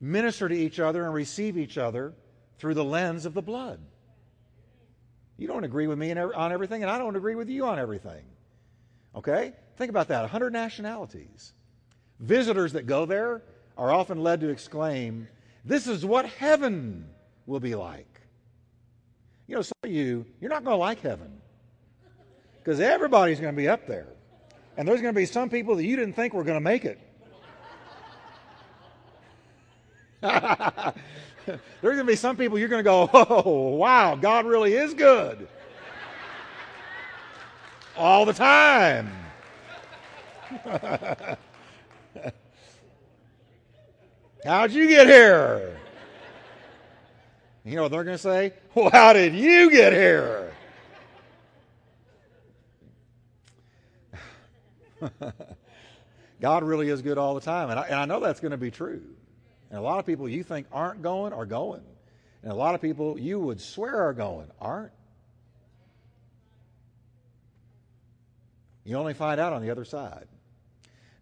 minister 0.00 0.48
to 0.48 0.54
each 0.54 0.80
other 0.80 1.04
and 1.04 1.14
receive 1.14 1.56
each 1.56 1.78
other 1.78 2.12
through 2.58 2.74
the 2.74 2.84
lens 2.84 3.24
of 3.24 3.34
the 3.34 3.40
blood. 3.40 3.78
You 5.36 5.46
don't 5.46 5.62
agree 5.62 5.86
with 5.86 5.96
me 5.96 6.12
on 6.12 6.52
everything, 6.52 6.82
and 6.82 6.90
I 6.90 6.98
don't 6.98 7.14
agree 7.14 7.36
with 7.36 7.48
you 7.48 7.66
on 7.66 7.78
everything. 7.78 8.24
Okay? 9.14 9.52
Think 9.76 9.90
about 9.90 10.08
that 10.08 10.22
100 10.22 10.52
nationalities. 10.52 11.52
Visitors 12.18 12.72
that 12.72 12.86
go 12.86 13.06
there 13.06 13.42
are 13.78 13.92
often 13.92 14.24
led 14.24 14.40
to 14.40 14.48
exclaim, 14.48 15.28
This 15.64 15.86
is 15.86 16.04
what 16.04 16.26
heaven 16.26 17.08
will 17.46 17.60
be 17.60 17.76
like. 17.76 18.20
You 19.46 19.54
know, 19.54 19.62
some 19.62 19.78
of 19.84 19.90
you, 19.92 20.26
you're 20.40 20.50
not 20.50 20.64
going 20.64 20.74
to 20.74 20.80
like 20.80 21.00
heaven 21.00 21.40
because 22.62 22.80
everybody's 22.80 23.40
going 23.40 23.54
to 23.54 23.56
be 23.56 23.68
up 23.68 23.86
there. 23.86 24.06
And 24.76 24.86
there's 24.86 25.00
going 25.00 25.14
to 25.14 25.18
be 25.18 25.26
some 25.26 25.50
people 25.50 25.76
that 25.76 25.84
you 25.84 25.96
didn't 25.96 26.14
think 26.14 26.32
were 26.34 26.44
going 26.44 26.56
to 26.56 26.60
make 26.60 26.84
it. 26.84 27.00
there's 30.22 30.92
going 31.82 31.96
to 31.98 32.04
be 32.04 32.16
some 32.16 32.36
people 32.36 32.58
you're 32.58 32.68
going 32.68 32.80
to 32.80 32.84
go, 32.84 33.08
oh, 33.12 33.70
wow, 33.76 34.14
God 34.14 34.44
really 34.46 34.74
is 34.74 34.92
good. 34.94 35.48
All 37.96 38.24
the 38.24 38.32
time. 38.32 39.10
How'd 44.44 44.72
you 44.72 44.88
get 44.88 45.06
here? 45.06 45.78
You 47.64 47.76
know 47.76 47.82
what 47.82 47.92
they're 47.92 48.04
going 48.04 48.16
to 48.16 48.22
say? 48.22 48.54
Well, 48.74 48.90
how 48.90 49.12
did 49.12 49.34
you 49.34 49.70
get 49.70 49.92
here? 49.92 50.54
God 56.40 56.62
really 56.62 56.88
is 56.88 57.02
good 57.02 57.18
all 57.18 57.34
the 57.34 57.40
time. 57.40 57.70
And 57.70 57.78
I, 57.78 57.82
and 57.84 57.94
I 57.94 58.04
know 58.06 58.20
that's 58.20 58.40
going 58.40 58.52
to 58.52 58.56
be 58.56 58.70
true. 58.70 59.02
And 59.70 59.78
a 59.78 59.82
lot 59.82 59.98
of 59.98 60.06
people 60.06 60.28
you 60.28 60.42
think 60.42 60.66
aren't 60.72 61.02
going 61.02 61.32
are 61.32 61.46
going. 61.46 61.82
And 62.42 62.50
a 62.50 62.54
lot 62.54 62.74
of 62.74 62.80
people 62.80 63.18
you 63.18 63.38
would 63.38 63.60
swear 63.60 64.08
are 64.08 64.14
going 64.14 64.48
aren't. 64.60 64.92
You 68.84 68.96
only 68.96 69.14
find 69.14 69.40
out 69.40 69.52
on 69.52 69.62
the 69.62 69.70
other 69.70 69.84
side. 69.84 70.26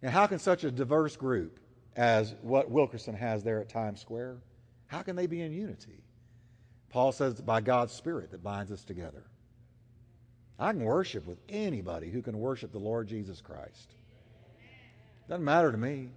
Now, 0.01 0.11
how 0.11 0.27
can 0.27 0.39
such 0.39 0.65
a 0.65 0.71
diverse 0.71 1.17
group 1.17 1.59
as 1.99 2.33
what 2.43 2.71
Wilkerson 2.71 3.15
has 3.15 3.43
there 3.43 3.61
at 3.61 3.69
Times 3.69 4.01
Square, 4.01 4.37
how 4.87 5.03
can 5.03 5.17
they 5.17 5.27
be 5.27 5.43
in 5.43 5.53
unity? 5.53 6.05
Paul 6.91 7.11
says 7.11 7.41
by 7.41 7.61
God's 7.61 7.93
Spirit 7.93 8.31
that 8.31 8.43
binds 8.43 8.71
us 8.71 8.85
together. 8.85 9.25
I 10.59 10.73
can 10.73 10.83
worship 10.83 11.27
with 11.27 11.39
anybody 11.49 12.11
who 12.11 12.21
can 12.21 12.39
worship 12.39 12.73
the 12.73 12.79
Lord 12.79 13.07
Jesus 13.07 13.41
Christ. 13.41 13.95
Doesn't 15.29 15.45
matter 15.45 15.71
to 15.71 15.79
me. 15.79 16.09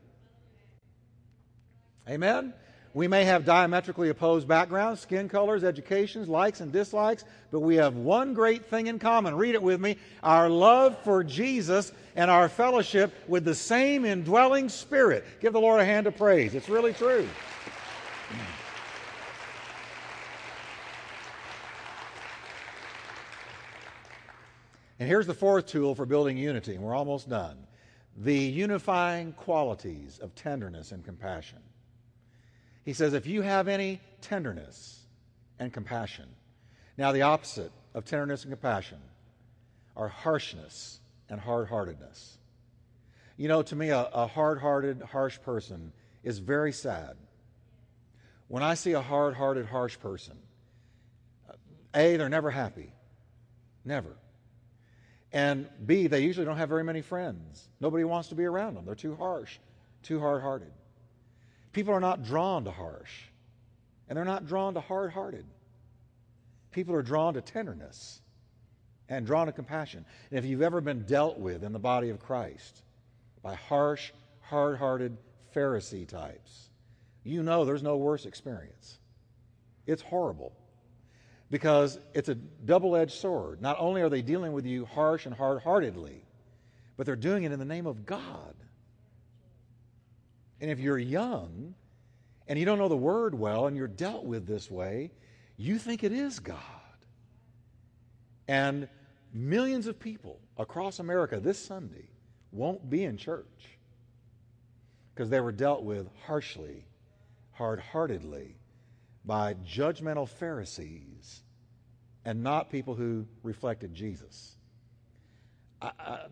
Amen? 2.10 2.54
We 2.93 3.08
may 3.08 3.23
have 3.23 3.45
diametrically 3.45 4.10
opposed 4.10 4.47
backgrounds, 4.47 4.99
skin 4.99 5.30
colors, 5.30 5.63
educations, 5.63 6.27
likes 6.27 6.60
and 6.60 6.73
dislikes, 6.73 7.23
but 7.49 7.62
we 7.62 7.75
have 7.75 7.95
one 7.95 8.34
great 8.34 8.65
thing 8.65 8.88
in 8.88 8.99
common. 8.99 9.36
Read 9.36 9.56
it 9.56 9.62
with 9.62 9.80
me 9.80 9.97
our 10.23 10.49
love 10.49 10.97
for 11.04 11.23
Jesus 11.23 11.93
and 12.17 12.30
our 12.30 12.49
fellowship 12.49 13.13
with 13.30 13.45
the 13.45 13.56
same 13.56 14.04
indwelling 14.04 14.67
Spirit. 14.67 15.23
Give 15.39 15.54
the 15.54 15.62
Lord 15.62 15.80
a 15.80 15.86
hand 15.86 16.08
of 16.08 16.17
praise. 16.17 16.54
It's 16.54 16.67
really 16.67 16.93
true. 16.93 17.27
And 25.02 25.08
here's 25.10 25.26
the 25.26 25.34
fourth 25.34 25.66
tool 25.66 25.96
for 25.96 26.06
building 26.06 26.38
unity, 26.38 26.76
and 26.76 26.84
we're 26.84 26.94
almost 26.94 27.28
done 27.28 27.58
the 28.18 28.38
unifying 28.38 29.34
qualities 29.34 30.20
of 30.20 30.36
tenderness 30.36 30.92
and 30.92 31.04
compassion. 31.04 31.58
He 32.86 32.94
says, 32.94 33.14
if 33.16 33.26
you 33.26 33.42
have 33.42 33.68
any 33.68 34.00
tenderness 34.22 35.00
and 35.58 35.74
compassion, 35.74 36.28
now 37.00 37.12
the 37.14 37.24
opposite 37.24 37.72
of 37.96 38.06
tenderness 38.06 38.44
and 38.44 38.52
compassion 38.52 39.00
are 39.98 40.08
harshness 40.08 41.00
and 41.30 41.40
hard 41.40 41.68
heartedness. 41.68 42.38
You 43.38 43.48
know, 43.48 43.64
to 43.64 43.76
me, 43.76 43.90
a, 43.90 44.02
a 44.14 44.28
hard 44.28 44.60
hearted, 44.60 45.02
harsh 45.02 45.40
person 45.42 45.94
is 46.24 46.38
very 46.38 46.72
sad. 46.72 47.18
When 48.50 48.62
I 48.62 48.76
see 48.76 48.92
a 48.92 49.02
hard 49.02 49.34
hearted, 49.34 49.66
harsh 49.66 49.98
person, 49.98 50.38
uh, 51.50 51.54
A, 51.96 52.18
they're 52.18 52.30
never 52.30 52.52
happy. 52.52 52.94
Never. 53.84 54.16
And 55.34 55.70
B, 55.86 56.08
they 56.08 56.22
usually 56.22 56.46
don't 56.46 56.58
have 56.58 56.70
very 56.70 56.84
many 56.84 57.02
friends. 57.02 57.70
Nobody 57.80 58.04
wants 58.04 58.30
to 58.30 58.36
be 58.36 58.44
around 58.44 58.76
them. 58.76 58.86
They're 58.86 58.96
too 58.96 59.15
harsh, 59.15 59.58
too 60.04 60.20
hard 60.20 60.41
hearted. 60.41 60.72
People 61.72 61.94
are 61.94 62.02
not 62.02 62.24
drawn 62.24 62.65
to 62.65 62.72
harsh, 62.72 63.12
and 64.10 64.17
they're 64.17 64.26
not 64.26 64.46
drawn 64.46 64.74
to 64.74 64.82
hard 64.82 65.12
hearted. 65.12 65.46
People 66.72 66.96
are 66.96 67.02
drawn 67.02 67.34
to 67.36 67.41
tenderness 67.41 68.22
and 69.08 69.26
drawn 69.26 69.48
to 69.48 69.54
compassion. 69.54 70.06
And 70.30 70.39
if 70.39 70.46
you've 70.46 70.62
ever 70.62 70.82
been 70.82 71.04
dealt 71.04 71.38
with 71.38 71.63
in 71.63 71.72
the 71.72 71.80
body 71.80 72.10
of 72.10 72.20
Christ 72.20 72.82
by 73.41 73.56
harsh, 73.56 74.12
hard 74.42 74.77
hearted 74.77 75.17
Pharisee 75.56 76.08
types, 76.08 76.69
you 77.23 77.44
know 77.44 77.63
there's 77.63 77.84
no 77.84 77.98
worse 77.98 78.25
experience. 78.25 79.00
It's 79.86 80.02
horrible 80.02 80.54
because 81.52 81.99
it's 82.13 82.29
a 82.29 82.35
double 82.35 82.95
edged 82.95 83.12
sword. 83.12 83.62
Not 83.62 83.75
only 83.77 84.02
are 84.02 84.10
they 84.10 84.21
dealing 84.21 84.54
with 84.54 84.65
you 84.65 84.85
harsh 84.85 85.25
and 85.25 85.35
hard 85.35 85.62
heartedly, 85.62 86.23
but 86.95 87.06
they're 87.06 87.15
doing 87.17 87.43
it 87.43 87.52
in 87.52 87.60
the 87.60 87.65
name 87.65 87.85
of 87.85 88.06
God. 88.06 88.56
And 90.62 90.71
if 90.71 90.79
you're 90.79 90.97
young 90.97 91.75
and 92.47 92.58
you 92.58 92.65
don't 92.65 92.79
know 92.79 92.87
the 92.87 92.95
word 92.95 93.35
well 93.35 93.67
and 93.67 93.75
you're 93.75 93.87
dealt 93.87 94.23
with 94.23 94.47
this 94.47 94.71
way, 94.71 95.12
you 95.58 95.77
think 95.77 96.06
it 96.06 96.13
is 96.13 96.39
God. 96.39 96.58
And 98.47 98.87
millions 99.33 99.87
of 99.87 99.99
people 99.99 100.39
across 100.58 100.99
America 100.99 101.39
this 101.39 101.60
Sunday 101.60 102.10
won't 102.54 102.89
be 102.89 103.04
in 103.04 103.17
church 103.17 103.77
because 105.13 105.29
they 105.29 105.41
were 105.41 105.52
dealt 105.52 105.83
with 105.83 106.08
harshly, 106.25 106.85
hard 107.52 107.79
heartedly 107.79 108.56
by 109.26 109.54
judgmental 109.65 110.28
Pharisees 110.28 111.44
and 112.26 112.44
not 112.44 112.69
people 112.69 112.96
who 112.96 113.26
reflected 113.44 113.94
Jesus. 113.94 114.56
I, 115.82 116.26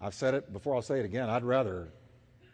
have 0.00 0.14
said 0.14 0.34
it 0.34 0.52
before, 0.52 0.74
I'll 0.74 0.82
say 0.82 1.00
it 1.00 1.04
again. 1.04 1.28
I'd 1.28 1.44
rather, 1.44 1.92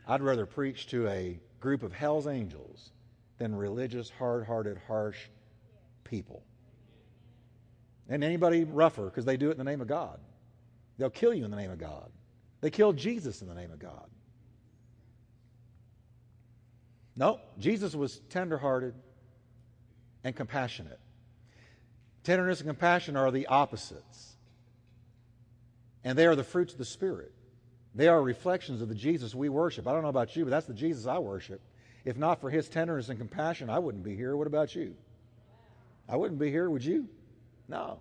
I'd 0.07 0.23
rather 0.23 0.47
preach 0.47 0.87
to 0.89 1.09
a 1.09 1.39
group 1.61 1.83
of 1.83 1.93
hell's 1.93 2.27
angels 2.27 2.91
than 3.39 3.55
religious, 3.55 4.11
hard 4.11 4.47
hearted, 4.47 4.79
harsh 4.87 5.19
people. 6.05 6.43
And 8.09 8.23
anybody 8.23 8.65
rougher 8.65 9.07
because 9.07 9.25
they 9.25 9.37
do 9.37 9.49
it 9.49 9.53
in 9.53 9.59
the 9.59 9.65
name 9.65 9.81
of 9.81 9.89
God. 9.89 10.21
They'll 10.99 11.11
kill 11.11 11.35
you 11.35 11.45
in 11.45 11.51
the 11.51 11.57
name 11.57 11.71
of 11.71 11.79
God. 11.79 12.11
They 12.61 12.71
killed 12.71 12.97
Jesus 12.97 13.43
in 13.43 13.49
the 13.49 13.55
name 13.55 13.73
of 13.73 13.79
God. 13.79 14.09
No, 17.17 17.41
Jesus 17.59 17.95
was 17.95 18.21
tenderhearted 18.29 18.95
and 20.25 20.35
compassionate. 20.35 20.99
Tenderness 22.25 22.61
and 22.61 22.69
compassion 22.69 23.17
are 23.17 23.31
the 23.31 23.47
opposites, 23.47 24.37
and 26.03 26.19
they 26.19 26.27
are 26.27 26.35
the 26.35 26.43
fruits 26.43 26.73
of 26.73 26.79
the 26.79 26.85
Spirit. 26.85 27.33
They 27.95 28.09
are 28.09 28.21
reflections 28.21 28.81
of 28.81 28.89
the 28.89 28.95
Jesus 28.95 29.35
we 29.35 29.49
worship. 29.49 29.87
I 29.87 29.93
don't 29.93 30.03
know 30.03 30.09
about 30.09 30.35
you, 30.35 30.45
but 30.45 30.51
that's 30.51 30.67
the 30.67 30.75
Jesus 30.75 31.07
I 31.07 31.19
worship. 31.19 31.61
If 32.05 32.17
not 32.17 32.41
for 32.41 32.51
his 32.51 32.69
tenderness 32.69 33.09
and 33.09 33.19
compassion, 33.19 33.71
I 33.71 33.79
wouldn't 33.79 34.03
be 34.03 34.17
here. 34.17 34.37
What 34.37 34.47
about 34.47 34.75
you? 34.75 34.95
I 36.09 36.17
wouldn't 36.17 36.41
be 36.41 36.51
here, 36.51 36.69
would 36.69 36.85
you? 36.85 37.09
No. 37.69 38.01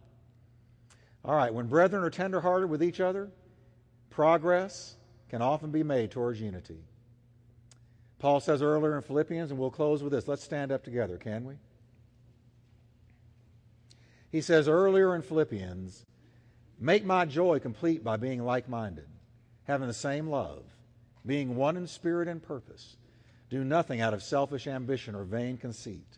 All 1.24 1.36
right, 1.36 1.54
when 1.54 1.68
brethren 1.68 2.04
are 2.04 2.10
tenderhearted 2.10 2.70
with 2.70 2.84
each 2.84 3.00
other, 3.00 3.30
progress 4.10 4.96
can 5.30 5.42
often 5.42 5.72
be 5.72 5.84
made 5.84 6.12
towards 6.12 6.40
unity. 6.40 6.80
Paul 8.20 8.40
says 8.40 8.62
earlier 8.62 8.96
in 8.96 9.02
Philippians, 9.02 9.52
and 9.52 9.60
we'll 9.60 9.70
close 9.70 10.02
with 10.02 10.12
this. 10.12 10.28
Let's 10.28 10.44
stand 10.44 10.72
up 10.72 10.84
together, 10.84 11.18
can 11.18 11.46
we? 11.46 11.56
He 14.34 14.42
says 14.42 14.68
earlier 14.68 15.16
in 15.16 15.22
Philippians, 15.22 16.08
make 16.80 17.06
my 17.06 17.24
joy 17.24 17.60
complete 17.60 18.04
by 18.04 18.18
being 18.18 18.44
like 18.44 18.68
minded, 18.68 19.08
having 19.66 19.88
the 19.88 19.94
same 19.94 20.28
love, 20.28 20.64
being 21.24 21.56
one 21.56 21.78
in 21.78 21.86
spirit 21.86 22.28
and 22.28 22.42
purpose. 22.42 22.98
Do 23.52 23.64
nothing 23.64 24.02
out 24.02 24.16
of 24.16 24.24
selfish 24.24 24.66
ambition 24.66 25.14
or 25.14 25.24
vain 25.24 25.58
conceit, 25.58 26.18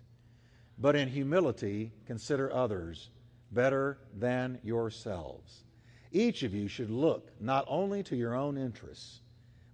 but 0.80 0.96
in 0.96 1.10
humility 1.10 1.92
consider 2.08 2.54
others 2.54 3.10
better 3.52 3.98
than 4.18 4.60
yourselves. 4.64 5.66
Each 6.14 6.42
of 6.44 6.54
you 6.54 6.70
should 6.70 6.90
look 6.90 7.30
not 7.42 7.66
only 7.68 8.02
to 8.04 8.16
your 8.16 8.34
own 8.34 8.58
interests, 8.58 9.20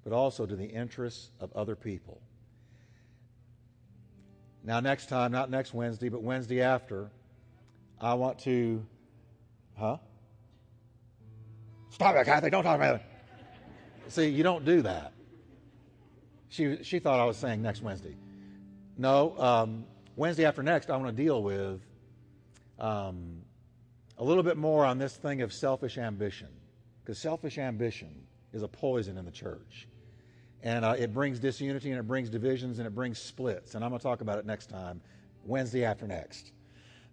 but 0.04 0.14
also 0.14 0.48
to 0.48 0.56
the 0.56 0.66
interests 0.66 1.30
of 1.40 1.54
other 1.54 1.76
people. 1.76 2.20
Now, 4.64 4.80
next 4.80 5.10
time, 5.10 5.32
not 5.32 5.52
next 5.52 5.76
Wednesday, 5.76 6.10
but 6.10 6.24
Wednesday 6.24 6.62
after, 6.64 7.12
I 8.02 8.16
want 8.16 8.40
to, 8.40 8.84
huh? 9.78 9.98
Stop 11.92 12.16
it, 12.16 12.26
Kathy, 12.26 12.50
don't 12.50 12.64
talk 12.64 12.78
about 12.78 12.96
it. 12.96 13.02
See, 14.08 14.28
you 14.28 14.42
don't 14.42 14.66
do 14.66 14.82
that. 14.82 15.14
She, 16.50 16.84
she 16.84 16.98
thought 16.98 17.20
I 17.20 17.26
was 17.26 17.38
saying 17.38 17.62
next 17.62 17.82
Wednesday. 17.84 18.16
No, 18.98 19.38
um, 19.38 19.86
Wednesday 20.16 20.46
after 20.46 20.64
next, 20.64 20.90
I 20.90 20.98
want 20.98 21.16
to 21.16 21.24
deal 21.24 21.44
with 21.44 21.80
um, 22.80 23.44
a 24.18 24.24
little 24.24 24.44
bit 24.44 24.58
more 24.58 24.84
on 24.84 24.98
this 24.98 25.16
thing 25.16 25.44
of 25.44 25.54
selfish 25.54 25.98
ambition. 25.98 26.50
Because 27.04 27.20
selfish 27.20 27.58
ambition 27.60 28.10
is 28.52 28.64
a 28.64 28.68
poison 28.68 29.18
in 29.18 29.26
the 29.26 29.32
church. 29.32 29.88
And 30.64 30.84
uh, 30.84 30.96
it 30.98 31.14
brings 31.14 31.40
disunity 31.40 31.92
and 31.92 32.00
it 32.00 32.08
brings 32.08 32.30
divisions 32.30 32.80
and 32.80 32.88
it 32.88 32.94
brings 32.96 33.20
splits. 33.20 33.76
And 33.76 33.84
I'm 33.84 33.92
going 33.92 34.00
to 34.00 34.04
talk 34.04 34.22
about 34.22 34.40
it 34.40 34.46
next 34.46 34.70
time, 34.70 35.02
Wednesday 35.46 35.86
after 35.86 36.08
next. 36.08 36.52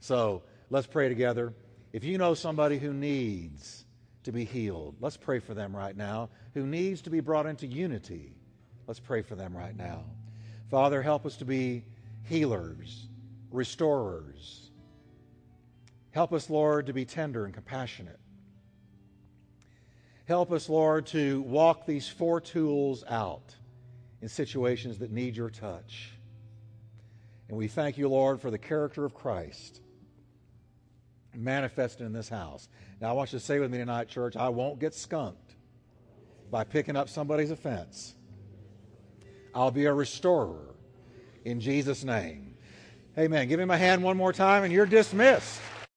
So, 0.00 0.42
Let's 0.70 0.86
pray 0.86 1.08
together. 1.08 1.54
If 1.92 2.04
you 2.04 2.18
know 2.18 2.34
somebody 2.34 2.78
who 2.78 2.92
needs 2.92 3.84
to 4.24 4.32
be 4.32 4.44
healed, 4.44 4.96
let's 5.00 5.16
pray 5.16 5.38
for 5.38 5.54
them 5.54 5.74
right 5.74 5.96
now. 5.96 6.28
Who 6.54 6.66
needs 6.66 7.00
to 7.02 7.10
be 7.10 7.20
brought 7.20 7.46
into 7.46 7.66
unity, 7.66 8.34
let's 8.86 9.00
pray 9.00 9.22
for 9.22 9.34
them 9.34 9.56
right 9.56 9.76
now. 9.76 10.04
Father, 10.70 11.00
help 11.00 11.24
us 11.24 11.36
to 11.38 11.46
be 11.46 11.84
healers, 12.24 13.08
restorers. 13.50 14.70
Help 16.10 16.34
us, 16.34 16.50
Lord, 16.50 16.86
to 16.86 16.92
be 16.92 17.06
tender 17.06 17.46
and 17.46 17.54
compassionate. 17.54 18.18
Help 20.26 20.52
us, 20.52 20.68
Lord, 20.68 21.06
to 21.06 21.40
walk 21.42 21.86
these 21.86 22.06
four 22.06 22.42
tools 22.42 23.02
out 23.08 23.54
in 24.20 24.28
situations 24.28 24.98
that 24.98 25.10
need 25.10 25.34
your 25.34 25.48
touch. 25.48 26.10
And 27.48 27.56
we 27.56 27.68
thank 27.68 27.96
you, 27.96 28.10
Lord, 28.10 28.42
for 28.42 28.50
the 28.50 28.58
character 28.58 29.06
of 29.06 29.14
Christ 29.14 29.80
manifested 31.38 32.06
in 32.06 32.12
this 32.12 32.28
house. 32.28 32.68
Now, 33.00 33.10
I 33.10 33.12
want 33.12 33.32
you 33.32 33.38
to 33.38 33.44
say 33.44 33.58
with 33.58 33.70
me 33.70 33.78
tonight, 33.78 34.08
church, 34.08 34.36
I 34.36 34.48
won't 34.48 34.78
get 34.78 34.94
skunked 34.94 35.54
by 36.50 36.64
picking 36.64 36.96
up 36.96 37.08
somebody's 37.08 37.50
offense. 37.50 38.14
I'll 39.54 39.70
be 39.70 39.86
a 39.86 39.92
restorer 39.92 40.74
in 41.44 41.60
Jesus' 41.60 42.04
name. 42.04 42.56
Amen. 43.16 43.48
Give 43.48 43.58
him 43.58 43.70
a 43.70 43.78
hand 43.78 44.02
one 44.02 44.16
more 44.16 44.32
time, 44.32 44.64
and 44.64 44.72
you're 44.72 44.86
dismissed. 44.86 45.60